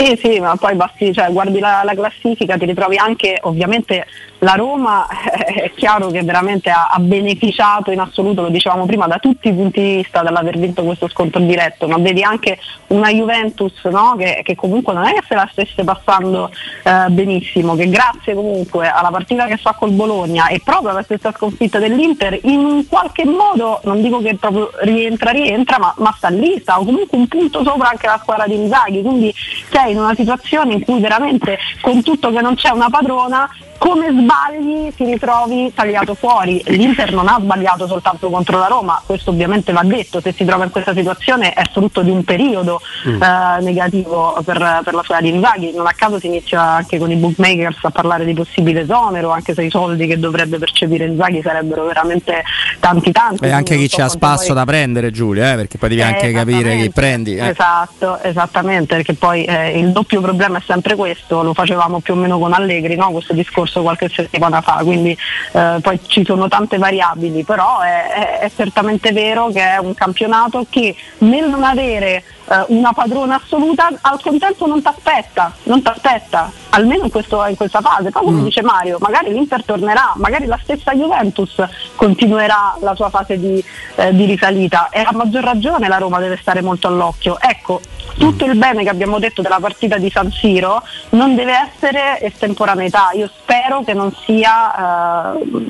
Sì, 0.00 0.18
sì, 0.18 0.40
ma 0.40 0.56
poi 0.56 0.76
basti, 0.76 1.12
cioè, 1.12 1.30
guardi 1.30 1.58
la, 1.58 1.82
la 1.84 1.92
classifica, 1.92 2.56
ti 2.56 2.64
ritrovi 2.64 2.96
anche, 2.96 3.38
ovviamente 3.42 4.06
la 4.40 4.54
Roma 4.54 5.06
è 5.30 5.70
chiaro 5.74 6.08
che 6.08 6.22
veramente 6.22 6.70
ha, 6.70 6.88
ha 6.90 6.98
beneficiato 6.98 7.90
in 7.90 8.00
assoluto, 8.00 8.40
lo 8.40 8.48
dicevamo 8.48 8.86
prima, 8.86 9.06
da 9.06 9.18
tutti 9.18 9.48
i 9.48 9.52
punti 9.52 9.80
di 9.80 9.96
vista 9.96 10.22
dall'aver 10.22 10.58
vinto 10.58 10.84
questo 10.84 11.08
scontro 11.08 11.40
diretto, 11.40 11.86
ma 11.86 11.98
vedi 11.98 12.22
anche 12.22 12.58
una 12.88 13.10
Juventus 13.10 13.84
no, 13.84 14.14
che, 14.16 14.40
che 14.42 14.54
comunque 14.54 14.94
non 14.94 15.04
è 15.04 15.12
che 15.12 15.22
se 15.28 15.34
la 15.34 15.48
stesse 15.52 15.84
passando 15.84 16.50
eh, 16.82 17.10
benissimo, 17.10 17.76
che 17.76 17.88
grazie 17.88 18.34
comunque 18.34 18.88
alla 18.88 19.10
partita 19.10 19.46
che 19.46 19.58
fa 19.58 19.74
col 19.78 19.90
Bologna 19.90 20.48
e 20.48 20.60
proprio 20.64 20.90
alla 20.90 21.02
stessa 21.02 21.32
sconfitta 21.36 21.78
dell'Inter, 21.78 22.38
in 22.44 22.64
un 22.64 22.86
qualche 22.88 23.26
modo, 23.26 23.80
non 23.84 24.00
dico 24.00 24.20
che 24.22 24.36
proprio 24.36 24.70
rientra, 24.80 25.30
rientra, 25.30 25.78
ma, 25.78 25.94
ma 25.98 26.14
sta 26.16 26.28
lì, 26.28 26.58
sta 26.58 26.76
comunque 26.76 27.18
un 27.18 27.28
punto 27.28 27.62
sopra 27.62 27.90
anche 27.90 28.06
la 28.06 28.18
squadra 28.22 28.46
di 28.46 28.54
Inzaghi, 28.54 29.02
quindi 29.02 29.34
sei 29.70 29.89
in 29.90 29.98
una 29.98 30.14
situazione 30.14 30.74
in 30.74 30.84
cui 30.84 31.00
veramente 31.00 31.58
con 31.80 32.02
tutto 32.02 32.30
che 32.30 32.40
non 32.40 32.54
c'è 32.54 32.70
una 32.70 32.88
padrona 32.88 33.48
come 33.80 34.10
sbagli 34.10 34.92
ti 34.94 35.04
ritrovi 35.06 35.72
tagliato 35.74 36.14
fuori. 36.14 36.62
L'Inter 36.66 37.14
non 37.14 37.28
ha 37.28 37.38
sbagliato 37.40 37.86
soltanto 37.86 38.28
contro 38.28 38.58
la 38.58 38.66
Roma, 38.66 39.00
questo 39.06 39.30
ovviamente 39.30 39.72
va 39.72 39.80
detto, 39.82 40.20
se 40.20 40.34
si 40.36 40.44
trova 40.44 40.64
in 40.64 40.70
questa 40.70 40.92
situazione 40.92 41.54
è 41.54 41.62
frutto 41.72 42.02
di 42.02 42.10
un 42.10 42.22
periodo 42.22 42.82
mm. 43.08 43.22
eh, 43.22 43.60
negativo 43.62 44.38
per, 44.44 44.82
per, 44.84 44.92
la 44.92 45.02
squadra 45.02 45.20
di 45.26 45.34
Inzaghi, 45.34 45.72
non 45.74 45.86
a 45.86 45.94
caso 45.96 46.20
si 46.20 46.26
inizia 46.26 46.60
anche 46.60 46.98
con 46.98 47.10
i 47.10 47.16
bookmakers 47.16 47.78
a 47.80 47.90
parlare 47.90 48.26
di 48.26 48.34
possibile 48.34 48.82
esonero, 48.82 49.30
anche 49.30 49.54
se 49.54 49.64
i 49.64 49.70
soldi 49.70 50.06
che 50.06 50.18
dovrebbe 50.18 50.58
percepire 50.58 51.06
Inzaghi 51.06 51.40
sarebbero 51.40 51.86
veramente 51.86 52.44
tanti 52.80 53.10
tanti. 53.12 53.46
E 53.46 53.50
anche 53.50 53.78
chi 53.78 53.88
so 53.88 53.96
c'ha 53.96 54.10
spasso 54.10 54.48
poi... 54.48 54.56
da 54.56 54.64
prendere 54.66 55.10
Giulia, 55.10 55.52
eh, 55.52 55.56
perché 55.56 55.78
poi 55.78 55.88
devi 55.88 56.02
eh, 56.02 56.04
anche 56.04 56.32
capire 56.32 56.76
chi 56.76 56.90
prendi. 56.90 57.36
Eh. 57.36 57.48
Esatto, 57.48 58.20
esattamente, 58.20 58.96
perché 58.96 59.14
poi 59.14 59.44
eh, 59.44 59.78
il 59.78 59.90
doppio 59.90 60.20
problema 60.20 60.58
è 60.58 60.62
sempre 60.66 60.96
questo, 60.96 61.42
lo 61.42 61.54
facevamo 61.54 62.00
più 62.00 62.12
o 62.12 62.16
meno 62.18 62.38
con 62.38 62.52
Allegri, 62.52 62.94
no? 62.94 63.10
questo 63.10 63.32
discorso 63.32 63.68
qualche 63.72 64.08
settimana 64.08 64.60
fa, 64.60 64.80
quindi 64.82 65.16
eh, 65.52 65.78
poi 65.80 66.00
ci 66.06 66.24
sono 66.24 66.48
tante 66.48 66.78
variabili, 66.78 67.44
però 67.44 67.80
è, 67.80 68.08
è, 68.08 68.38
è 68.40 68.50
certamente 68.54 69.12
vero 69.12 69.48
che 69.48 69.62
è 69.62 69.78
un 69.78 69.94
campionato 69.94 70.66
che 70.68 70.94
nel 71.18 71.48
non 71.48 71.62
avere 71.62 72.22
eh, 72.50 72.64
una 72.68 72.92
padrona 72.92 73.36
assoluta, 73.36 73.88
al 74.00 74.20
contempo 74.20 74.66
non 74.66 74.82
ti 74.82 74.88
aspetta, 74.88 75.52
non 75.64 75.82
ti 75.82 75.88
aspetta, 75.88 76.50
almeno 76.70 77.04
in, 77.04 77.10
questo, 77.10 77.44
in, 77.46 77.54
questa 77.54 77.80
fase. 77.80 78.10
Poi 78.10 78.24
come 78.24 78.40
mm. 78.40 78.44
dice 78.44 78.62
Mario, 78.62 78.98
magari 79.00 79.32
l'Inter 79.32 79.64
tornerà, 79.64 80.12
magari 80.16 80.46
la 80.46 80.58
stessa 80.60 80.92
Juventus 80.92 81.62
continuerà 81.94 82.76
la 82.80 82.94
sua 82.96 83.08
fase 83.08 83.38
di, 83.38 83.62
eh, 83.94 84.12
di 84.14 84.24
risalita 84.24 84.88
e 84.90 84.98
a 84.98 85.12
maggior 85.12 85.44
ragione 85.44 85.86
la 85.86 85.98
Roma 85.98 86.18
deve 86.18 86.38
stare 86.40 86.60
molto 86.60 86.88
all'occhio. 86.88 87.38
Ecco, 87.40 87.80
tutto 88.18 88.44
il 88.44 88.56
bene 88.56 88.82
che 88.82 88.88
abbiamo 88.88 89.18
detto 89.20 89.42
della 89.42 89.60
partita 89.60 89.96
di 89.96 90.10
San 90.10 90.30
Siro 90.32 90.82
non 91.10 91.36
deve 91.36 91.52
essere 91.52 92.20
estemporaneità. 92.20 93.10
Io 93.14 93.30
spero 93.32 93.82
che 93.84 93.94
non 93.94 94.12
sia 94.24 95.34
uh, 95.34 95.66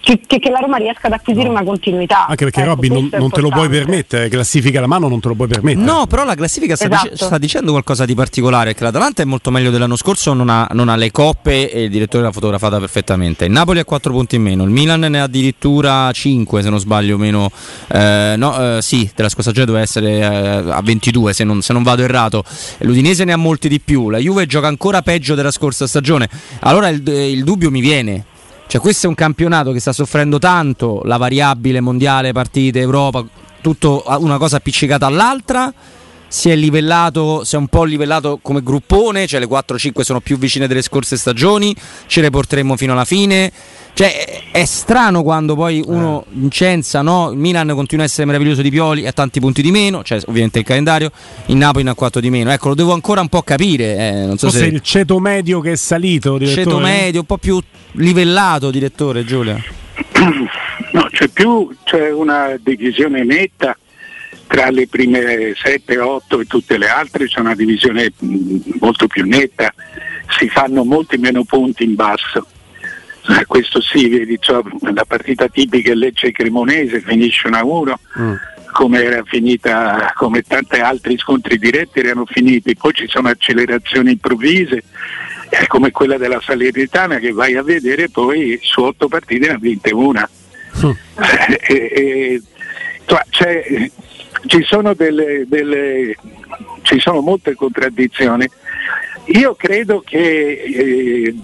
che, 0.00 0.20
che, 0.26 0.38
che, 0.38 0.50
la 0.50 0.58
Roma 0.58 0.76
riesca 0.76 1.06
ad 1.06 1.14
acquisire 1.14 1.46
no. 1.46 1.52
una 1.52 1.64
continuità. 1.64 2.26
Anche 2.26 2.44
perché 2.44 2.60
ecco, 2.60 2.70
Robby 2.70 2.88
non, 2.88 3.08
non 3.12 3.30
te 3.30 3.40
lo 3.40 3.48
puoi 3.48 3.68
permettere, 3.68 4.28
classifica 4.28 4.80
la 4.80 4.86
mano 4.86 5.08
non 5.08 5.20
te 5.20 5.28
lo 5.28 5.34
puoi 5.34 5.48
permettere. 5.48 5.61
No, 5.62 6.06
però 6.06 6.24
la 6.24 6.34
classifica 6.34 6.76
sta, 6.76 6.86
esatto. 6.86 7.08
dic- 7.08 7.22
sta 7.22 7.38
dicendo 7.38 7.70
qualcosa 7.70 8.04
di 8.04 8.14
particolare, 8.14 8.74
che 8.74 8.82
l'Atalanta 8.84 9.22
è 9.22 9.24
molto 9.24 9.50
meglio 9.50 9.70
dell'anno 9.70 9.96
scorso, 9.96 10.32
non 10.32 10.48
ha, 10.48 10.68
non 10.72 10.88
ha 10.88 10.96
le 10.96 11.10
coppe 11.10 11.70
e 11.70 11.84
il 11.84 11.90
direttore 11.90 12.24
l'ha 12.24 12.32
fotografata 12.32 12.78
perfettamente. 12.78 13.44
Il 13.44 13.52
Napoli 13.52 13.78
ha 13.78 13.84
4 13.84 14.12
punti 14.12 14.36
in 14.36 14.42
meno, 14.42 14.64
il 14.64 14.70
Milan 14.70 15.00
ne 15.00 15.20
ha 15.20 15.24
addirittura 15.24 16.10
5 16.10 16.62
se 16.62 16.70
non 16.70 16.78
sbaglio 16.78 17.16
meno. 17.16 17.50
Eh, 17.88 18.34
no, 18.36 18.76
eh, 18.76 18.82
sì, 18.82 19.10
della 19.14 19.28
scorsa 19.28 19.50
stagione 19.50 19.66
doveva 19.66 19.84
essere 19.84 20.18
eh, 20.18 20.70
a 20.70 20.80
22 20.82 21.32
se 21.32 21.44
non, 21.44 21.62
se 21.62 21.72
non 21.72 21.82
vado 21.82 22.02
errato. 22.02 22.44
L'Udinese 22.78 23.24
ne 23.24 23.32
ha 23.32 23.36
molti 23.36 23.68
di 23.68 23.80
più, 23.80 24.10
la 24.10 24.18
Juve 24.18 24.46
gioca 24.46 24.66
ancora 24.66 25.02
peggio 25.02 25.34
della 25.34 25.50
scorsa 25.50 25.86
stagione. 25.86 26.28
Allora 26.60 26.88
il, 26.88 27.06
il 27.06 27.44
dubbio 27.44 27.70
mi 27.70 27.80
viene, 27.80 28.24
cioè, 28.72 28.80
questo 28.80 29.04
è 29.04 29.08
un 29.10 29.14
campionato 29.14 29.70
che 29.72 29.80
sta 29.80 29.92
soffrendo 29.92 30.38
tanto 30.38 31.02
la 31.04 31.18
variabile 31.18 31.80
mondiale, 31.80 32.32
partite, 32.32 32.80
Europa, 32.80 33.22
tutto 33.62 34.04
una 34.18 34.36
cosa 34.36 34.56
appiccicata 34.56 35.06
all'altra. 35.06 35.72
Si 36.28 36.48
è 36.48 36.56
livellato, 36.56 37.44
si 37.44 37.56
è 37.56 37.58
un 37.58 37.68
po' 37.68 37.84
livellato 37.84 38.38
come 38.40 38.62
gruppone, 38.62 39.26
cioè 39.26 39.38
le 39.38 39.46
4-5 39.46 40.00
sono 40.00 40.20
più 40.20 40.38
vicine 40.38 40.66
delle 40.66 40.80
scorse 40.80 41.18
stagioni, 41.18 41.76
ce 42.06 42.22
le 42.22 42.30
porteremo 42.30 42.74
fino 42.76 42.92
alla 42.92 43.04
fine. 43.04 43.52
Cioè, 43.92 44.50
è 44.50 44.64
strano 44.64 45.22
quando 45.22 45.54
poi 45.54 45.82
uno 45.86 46.24
eh. 46.24 46.38
incensa, 46.40 47.02
no? 47.02 47.30
Il 47.30 47.36
Milan 47.36 47.68
continua 47.74 48.04
a 48.04 48.06
essere 48.08 48.24
meraviglioso 48.24 48.62
di 48.62 48.70
Pioli, 48.70 49.06
ha 49.06 49.12
tanti 49.12 49.40
punti 49.40 49.60
di 49.60 49.70
meno, 49.70 50.02
cioè 50.02 50.20
ovviamente 50.26 50.60
il 50.60 50.64
calendario, 50.64 51.12
il 51.46 51.56
Napoli 51.56 51.84
ne 51.84 51.90
ha 51.90 51.94
4 51.94 52.18
di 52.18 52.30
meno. 52.30 52.50
Ecco, 52.50 52.68
lo 52.68 52.74
devo 52.74 52.94
ancora 52.94 53.20
un 53.20 53.28
po' 53.28 53.42
capire. 53.42 53.96
Eh, 53.98 54.26
non 54.26 54.38
so 54.38 54.48
Forse 54.48 54.64
se... 54.64 54.74
il 54.74 54.80
ceto 54.80 55.18
medio 55.18 55.60
che 55.60 55.72
è 55.72 55.76
salito, 55.76 56.38
direttore. 56.38 56.64
Ceto 56.64 56.78
medio, 56.78 57.20
un 57.20 57.26
po' 57.26 57.36
più 57.36 57.60
livellato, 57.92 58.70
direttore 58.70 59.26
Giulia. 59.26 59.62
C'è 61.22 61.28
più, 61.28 61.72
c'è 61.84 62.10
una 62.10 62.58
divisione 62.60 63.22
netta 63.22 63.78
tra 64.48 64.70
le 64.70 64.88
prime 64.88 65.54
7, 65.54 65.96
8 65.96 66.40
e 66.40 66.44
tutte 66.46 66.76
le 66.76 66.88
altre, 66.88 67.28
c'è 67.28 67.38
una 67.38 67.54
divisione 67.54 68.12
molto 68.80 69.06
più 69.06 69.24
netta, 69.24 69.72
si 70.36 70.48
fanno 70.48 70.82
molti 70.82 71.18
meno 71.18 71.44
punti 71.44 71.84
in 71.84 71.94
basso 71.94 72.44
eh, 73.28 73.46
questo 73.46 73.80
sì, 73.80 74.08
vedi, 74.08 74.36
cioè, 74.40 74.64
la 74.92 75.04
partita 75.04 75.46
tipica 75.46 75.94
Lecce 75.94 76.32
Cremonese 76.32 77.00
finisce 77.00 77.48
1-1. 77.48 77.94
Mm. 78.18 78.34
Come 78.72 79.04
era 79.04 79.22
finita, 79.24 80.12
come 80.16 80.42
tanti 80.42 80.80
altri 80.80 81.16
scontri 81.18 81.56
diretti 81.56 82.00
erano 82.00 82.24
finiti, 82.26 82.74
poi 82.74 82.94
ci 82.94 83.06
sono 83.06 83.28
accelerazioni 83.28 84.10
improvvise, 84.10 84.82
eh, 85.50 85.66
come 85.68 85.92
quella 85.92 86.18
della 86.18 86.40
Salernitana 86.40 87.18
che 87.18 87.30
vai 87.30 87.54
a 87.54 87.62
vedere 87.62 88.08
poi 88.08 88.58
su 88.60 88.82
otto 88.82 89.06
partite 89.06 89.46
ne 89.46 89.52
ha 89.52 89.58
vinte 89.58 89.92
una. 89.92 90.28
Mm. 90.84 90.90
Eh, 91.68 92.42
cioè, 93.30 93.90
ci, 94.46 94.62
sono 94.62 94.94
delle, 94.94 95.44
delle, 95.46 96.16
ci 96.82 96.98
sono 96.98 97.20
molte 97.20 97.54
contraddizioni. 97.54 98.48
Io 99.26 99.54
credo 99.54 100.02
che 100.04 100.62
eh, 100.64 101.34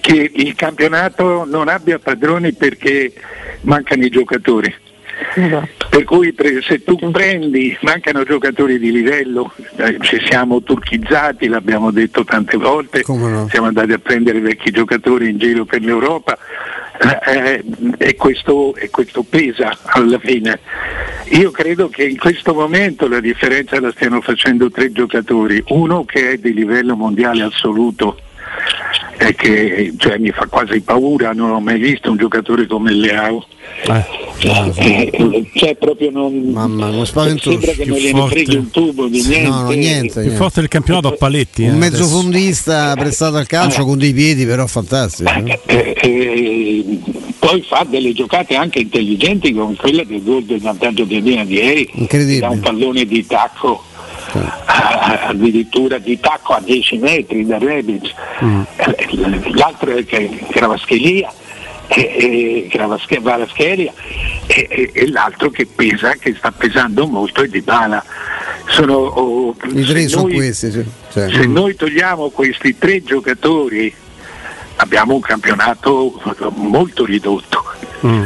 che 0.00 0.30
il 0.34 0.54
campionato 0.54 1.44
non 1.44 1.68
abbia 1.68 1.98
padroni 1.98 2.52
perché 2.52 3.12
mancano 3.62 4.04
i 4.04 4.10
giocatori. 4.10 4.74
Esatto. 5.34 5.83
Per 5.94 6.02
cui 6.02 6.34
se 6.66 6.82
tu 6.82 6.96
prendi, 7.12 7.78
mancano 7.82 8.24
giocatori 8.24 8.80
di 8.80 8.90
livello, 8.90 9.52
eh, 9.76 9.96
ci 10.00 10.20
siamo 10.28 10.60
turchizzati, 10.60 11.46
l'abbiamo 11.46 11.92
detto 11.92 12.24
tante 12.24 12.56
volte, 12.56 13.04
no? 13.06 13.46
siamo 13.48 13.68
andati 13.68 13.92
a 13.92 13.98
prendere 13.98 14.40
vecchi 14.40 14.72
giocatori 14.72 15.28
in 15.28 15.38
giro 15.38 15.64
per 15.64 15.82
l'Europa 15.82 16.36
eh, 17.26 17.62
e, 17.96 18.16
questo, 18.16 18.74
e 18.74 18.90
questo 18.90 19.22
pesa 19.22 19.78
alla 19.84 20.18
fine. 20.18 20.58
Io 21.26 21.52
credo 21.52 21.88
che 21.88 22.02
in 22.02 22.18
questo 22.18 22.54
momento 22.54 23.06
la 23.06 23.20
differenza 23.20 23.78
la 23.78 23.92
stiano 23.92 24.20
facendo 24.20 24.72
tre 24.72 24.90
giocatori, 24.90 25.62
uno 25.68 26.04
che 26.04 26.32
è 26.32 26.36
di 26.38 26.52
livello 26.52 26.96
mondiale 26.96 27.44
assoluto 27.44 28.18
è 29.16 29.32
che 29.36 29.94
cioè, 29.96 30.18
mi 30.18 30.32
fa 30.32 30.46
quasi 30.46 30.80
paura, 30.80 31.32
non 31.32 31.50
ho 31.50 31.60
mai 31.60 31.78
visto 31.78 32.10
un 32.10 32.16
giocatore 32.16 32.66
come 32.66 32.92
Leao. 32.92 33.46
Eh, 33.86 34.23
eh, 34.40 35.10
eh, 35.12 35.50
cioè 35.54 35.76
proprio 35.76 36.10
non 36.10 36.50
Mamma, 36.50 36.88
uno 36.88 37.04
spavento 37.04 37.50
sembra 37.50 37.72
che 37.72 37.84
non 37.84 37.98
gliene 37.98 38.26
freghi 38.26 38.56
un 38.56 38.70
tubo 38.70 39.06
di 39.06 39.22
niente. 39.22 39.48
No, 39.48 39.62
no, 39.62 39.70
niente, 39.70 40.22
più 40.22 40.32
forte 40.32 40.60
del 40.60 40.68
campionato 40.68 41.08
a 41.08 41.12
paletti. 41.12 41.62
Un 41.64 41.74
eh, 41.74 41.78
mezzo 41.78 42.04
fondista 42.04 42.94
prestato 42.94 43.36
al 43.36 43.46
calcio 43.46 43.82
eh. 43.82 43.84
con 43.84 43.98
dei 43.98 44.12
piedi 44.12 44.44
però 44.44 44.66
fantastico. 44.66 45.30
Eh, 45.66 47.00
poi 47.38 47.62
fa 47.62 47.86
delle 47.88 48.12
giocate 48.12 48.54
anche 48.54 48.80
intelligenti 48.80 49.52
come 49.52 49.74
quella 49.76 50.04
del 50.04 50.22
gol 50.22 50.44
del 50.44 50.60
vantaggio 50.60 51.04
di 51.04 51.20
Milan 51.20 51.46
di 51.46 51.54
ieri. 51.54 51.88
Incredibile. 51.92 52.40
Da 52.40 52.48
un 52.50 52.60
pallone 52.60 53.04
di 53.04 53.26
tacco 53.26 53.84
addirittura 55.26 55.98
di 55.98 56.18
tacco 56.18 56.54
a 56.54 56.60
10 56.60 56.98
metri 56.98 57.46
da 57.46 57.58
Rebic, 57.58 58.14
mm. 58.42 58.62
l'altro 59.54 59.94
è 59.94 60.04
che 60.04 60.28
Cravaschelia 61.86 63.92
e, 64.46 64.46
e, 64.46 64.68
e, 64.68 64.90
e, 64.92 65.10
l'altro 65.10 65.50
che 65.50 65.66
pesa, 65.66 66.14
che 66.14 66.34
sta 66.36 66.50
pesando 66.50 67.06
molto 67.06 67.42
è 67.42 67.48
Di 67.48 67.60
Bala. 67.60 68.02
Sono, 68.66 68.94
oh, 68.94 69.54
I 69.74 69.84
tre 69.84 70.08
sono 70.08 70.22
noi, 70.22 70.34
questi. 70.34 70.84
Cioè. 71.12 71.30
Se 71.30 71.46
noi 71.46 71.74
togliamo 71.74 72.30
questi 72.30 72.78
tre 72.78 73.02
giocatori 73.02 73.94
abbiamo 74.76 75.14
un 75.14 75.20
campionato 75.20 76.20
molto 76.54 77.04
ridotto. 77.04 77.62
Mm. 78.06 78.22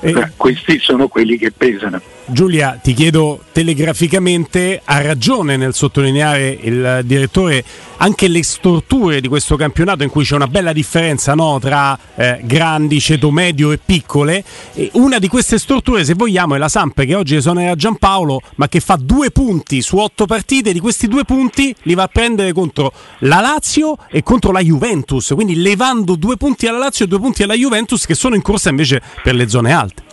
Eh, 0.00 0.32
questi 0.36 0.78
sono 0.80 1.08
quelli 1.08 1.38
che 1.38 1.52
pesano. 1.52 2.00
Giulia, 2.32 2.78
ti 2.80 2.94
chiedo 2.94 3.42
telegraficamente, 3.52 4.80
ha 4.84 5.00
ragione 5.00 5.56
nel 5.56 5.74
sottolineare 5.74 6.58
il 6.62 7.00
direttore 7.04 7.64
anche 7.96 8.28
le 8.28 8.42
storture 8.42 9.20
di 9.20 9.28
questo 9.28 9.56
campionato 9.56 10.02
in 10.02 10.10
cui 10.10 10.24
c'è 10.24 10.34
una 10.34 10.46
bella 10.46 10.72
differenza 10.72 11.34
no, 11.34 11.58
tra 11.60 11.98
eh, 12.14 12.40
grandi, 12.44 13.00
ceto 13.00 13.30
medio 13.30 13.72
e 13.72 13.78
piccole. 13.78 14.42
E 14.74 14.90
una 14.94 15.18
di 15.18 15.28
queste 15.28 15.58
storture, 15.58 16.04
se 16.04 16.14
vogliamo, 16.14 16.54
è 16.54 16.58
la 16.58 16.68
Samp 16.68 17.04
che 17.04 17.14
oggi 17.14 17.34
esonera 17.34 17.74
Giampaolo, 17.74 18.40
ma 18.56 18.68
che 18.68 18.80
fa 18.80 18.96
due 18.98 19.30
punti 19.30 19.82
su 19.82 19.96
otto 19.98 20.26
partite. 20.26 20.72
Di 20.72 20.80
questi 20.80 21.08
due 21.08 21.24
punti 21.24 21.74
li 21.82 21.94
va 21.94 22.04
a 22.04 22.08
prendere 22.08 22.52
contro 22.52 22.92
la 23.20 23.40
Lazio 23.40 23.96
e 24.08 24.22
contro 24.22 24.52
la 24.52 24.60
Juventus. 24.60 25.32
Quindi 25.34 25.56
levando 25.56 26.14
due 26.14 26.36
punti 26.36 26.66
alla 26.66 26.78
Lazio 26.78 27.04
e 27.04 27.08
due 27.08 27.18
punti 27.18 27.42
alla 27.42 27.54
Juventus 27.54 28.06
che 28.06 28.14
sono 28.14 28.34
in 28.34 28.42
corsa 28.42 28.70
invece 28.70 29.02
per 29.22 29.34
le 29.34 29.48
zone 29.48 29.72
alte. 29.72 30.09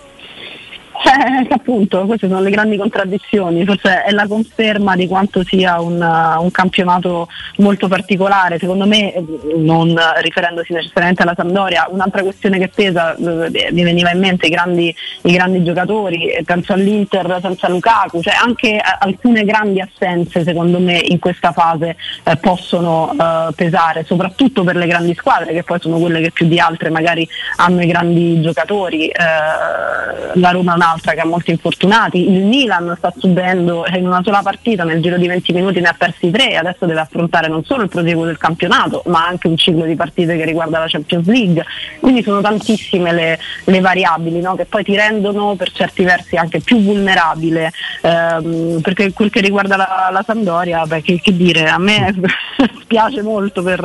Eh, 1.03 1.47
appunto, 1.53 2.05
queste 2.05 2.27
sono 2.27 2.41
le 2.41 2.49
grandi 2.49 2.75
contraddizioni, 2.75 3.63
forse 3.65 4.03
è 4.03 4.11
la 4.11 4.25
conferma 4.25 4.95
di 4.95 5.07
quanto 5.07 5.43
sia 5.43 5.79
un, 5.79 6.01
uh, 6.01 6.41
un 6.41 6.49
campionato 6.49 7.27
molto 7.57 7.87
particolare, 7.87 8.57
secondo 8.57 8.87
me, 8.87 9.13
eh, 9.13 9.23
non 9.57 9.95
riferendosi 10.21 10.73
necessariamente 10.73 11.21
alla 11.21 11.35
Sampdoria, 11.35 11.87
un'altra 11.89 12.23
questione 12.23 12.57
che 12.57 12.69
pesa, 12.69 13.15
eh, 13.15 13.69
mi 13.71 13.83
veniva 13.83 14.09
in 14.11 14.19
mente 14.19 14.47
i 14.47 14.49
grandi, 14.49 14.93
i 15.21 15.31
grandi 15.31 15.63
giocatori, 15.63 16.35
penso 16.43 16.73
all'Inter 16.73 17.37
senza 17.41 17.69
Lukaku, 17.69 18.21
cioè 18.21 18.33
anche 18.33 18.81
alcune 18.99 19.43
grandi 19.43 19.79
assenze 19.79 20.43
secondo 20.43 20.79
me 20.79 20.97
in 20.97 21.19
questa 21.19 21.51
fase 21.51 21.95
eh, 22.23 22.37
possono 22.37 23.13
eh, 23.13 23.53
pesare, 23.55 24.03
soprattutto 24.03 24.63
per 24.63 24.75
le 24.75 24.87
grandi 24.87 25.13
squadre 25.13 25.53
che 25.53 25.63
poi 25.63 25.79
sono 25.79 25.99
quelle 25.99 26.21
che 26.21 26.31
più 26.31 26.47
di 26.47 26.59
altre 26.59 26.89
magari 26.89 27.27
hanno 27.57 27.83
i 27.83 27.87
grandi 27.87 28.41
giocatori, 28.41 29.11
la 29.17 30.51
Roma 30.51 30.73
è 30.73 30.75
un'altra 30.87 31.13
che 31.13 31.19
ha 31.19 31.25
molti 31.25 31.51
infortunati, 31.51 32.31
il 32.31 32.43
Milan 32.43 32.93
sta 32.97 33.13
subendo 33.17 33.85
in 33.93 34.07
una 34.07 34.21
sola 34.23 34.41
partita 34.41 34.83
nel 34.83 35.01
giro 35.01 35.17
di 35.17 35.27
20 35.27 35.53
minuti 35.53 35.79
ne 35.81 35.89
ha 35.89 35.95
persi 35.97 36.31
tre, 36.31 36.55
adesso 36.55 36.85
deve 36.85 37.01
affrontare 37.01 37.47
non 37.47 37.63
solo 37.63 37.83
il 37.83 37.89
proseguo 37.89 38.25
del 38.25 38.37
campionato 38.37 39.03
ma 39.07 39.25
anche 39.25 39.47
un 39.47 39.57
ciclo 39.57 39.83
di 39.85 39.95
partite 39.95 40.37
che 40.37 40.45
riguarda 40.45 40.79
la 40.79 40.87
Champions 40.87 41.27
League, 41.27 41.65
quindi 41.99 42.23
sono 42.23 42.41
tantissime 42.41 43.11
le, 43.11 43.39
le 43.65 43.79
variabili 43.79 44.39
no? 44.39 44.55
che 44.55 44.65
poi 44.65 44.83
ti 44.83 44.95
rendono 44.95 45.55
per 45.55 45.71
certi 45.71 46.03
versi 46.03 46.35
anche 46.35 46.61
più 46.61 46.81
vulnerabile, 46.81 47.71
ehm, 48.01 48.79
perché 48.81 49.11
quel 49.13 49.29
che 49.29 49.41
riguarda 49.41 49.75
la, 49.75 50.09
la 50.11 50.23
Sampdoria, 50.25 50.85
beh, 50.85 51.01
che, 51.01 51.19
che, 51.21 51.35
dire, 51.35 51.67
a 51.67 51.77
me 51.77 52.13
spiace 52.81 53.21
molto 53.21 53.61
per, 53.61 53.79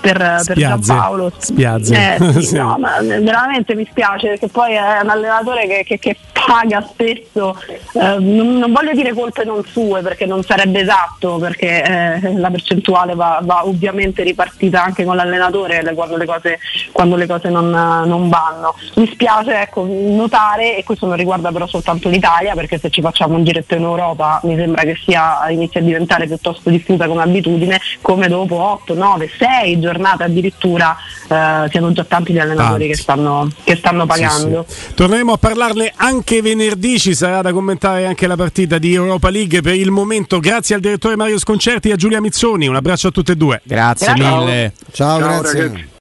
per, 0.00 0.40
per 0.44 0.56
Giampaolo. 0.56 1.32
Spiazze. 1.36 2.16
Eh, 2.16 2.42
sì, 2.42 2.56
no, 2.58 2.78
veramente 3.02 3.74
mi 3.74 3.86
spiace 3.88 4.28
perché 4.28 4.48
poi 4.48 4.74
è 4.74 5.00
un 5.02 5.08
allenatore 5.08 5.66
che, 5.66 5.84
che, 5.84 5.98
che 5.98 6.16
paga 6.46 6.86
spesso, 6.88 7.56
eh, 7.92 8.18
non, 8.18 8.58
non, 8.58 8.72
voglio 8.72 8.92
dire 8.92 9.12
colpe 9.12 9.44
non 9.44 9.64
sue 9.64 10.02
perché 10.02 10.26
non 10.26 10.42
sarebbe 10.42 10.80
esatto, 10.80 11.38
perché 11.38 11.82
eh, 11.82 12.38
la 12.38 12.50
percentuale 12.50 13.14
va, 13.14 13.40
va, 13.42 13.66
ovviamente 13.66 14.22
ripartita 14.22 14.82
anche 14.82 15.04
con 15.04 15.16
l'allenatore 15.16 15.82
quando 15.94 16.16
le 16.16 16.26
cose, 16.26 16.58
quando 16.92 17.16
le 17.16 17.26
cose 17.26 17.48
non, 17.48 17.70
non, 17.70 18.28
vanno. 18.28 18.74
Mi 18.94 19.08
spiace 19.12 19.60
ecco, 19.60 19.86
notare, 19.88 20.76
e 20.76 20.84
questo 20.84 21.06
non 21.06 21.16
riguarda 21.16 21.50
però 21.50 21.66
soltanto 21.66 22.08
l'Italia, 22.08 22.54
perché 22.54 22.78
se 22.78 22.90
ci 22.90 23.00
facciamo 23.00 23.36
un 23.36 23.44
giretto 23.44 23.74
in 23.74 23.82
Europa 23.82 24.40
mi 24.44 24.56
sembra 24.56 24.82
che 24.82 24.96
sia, 25.04 25.48
inizia 25.50 25.80
a 25.80 25.84
diventare 25.84 26.26
piuttosto 26.26 26.70
diffusa 26.70 27.06
come 27.06 27.22
abitudine, 27.22 27.80
come 28.00 28.28
dopo 28.28 28.56
8, 28.56 28.94
9, 28.94 29.30
6 29.36 29.80
giornate 29.80 30.24
addirittura 30.24 30.96
eh, 31.28 31.68
siano 31.70 31.92
già 31.92 32.04
tanti 32.04 32.32
gli 32.32 32.38
allenatori 32.38 32.86
che 32.86 32.96
stanno, 32.96 33.48
che 33.62 33.76
stanno, 33.76 34.06
pagando. 34.06 34.64
Sì, 34.66 34.74
sì. 34.74 34.94
Torneremo 34.94 35.32
a 35.32 35.38
parlarne 35.38 35.92
anche 35.96 36.33
venerdì, 36.40 36.98
ci 36.98 37.14
sarà 37.14 37.42
da 37.42 37.52
commentare 37.52 38.06
anche 38.06 38.26
la 38.26 38.36
partita 38.36 38.78
di 38.78 38.94
Europa 38.94 39.30
League. 39.30 39.60
Per 39.60 39.74
il 39.74 39.90
momento, 39.90 40.40
grazie 40.40 40.74
al 40.74 40.80
direttore 40.80 41.16
Mario 41.16 41.38
Sconcerti 41.38 41.88
e 41.88 41.92
a 41.92 41.96
Giulia 41.96 42.20
Mizzoni. 42.20 42.66
Un 42.66 42.76
abbraccio 42.76 43.08
a 43.08 43.10
tutte 43.10 43.32
e 43.32 43.36
due. 43.36 43.60
Grazie, 43.64 44.14
grazie. 44.14 44.36
mille. 44.36 44.72
Ciao, 44.92 45.18
Ciao 45.18 45.40
grazie. 45.40 45.60
Ragazzi. 45.62 45.92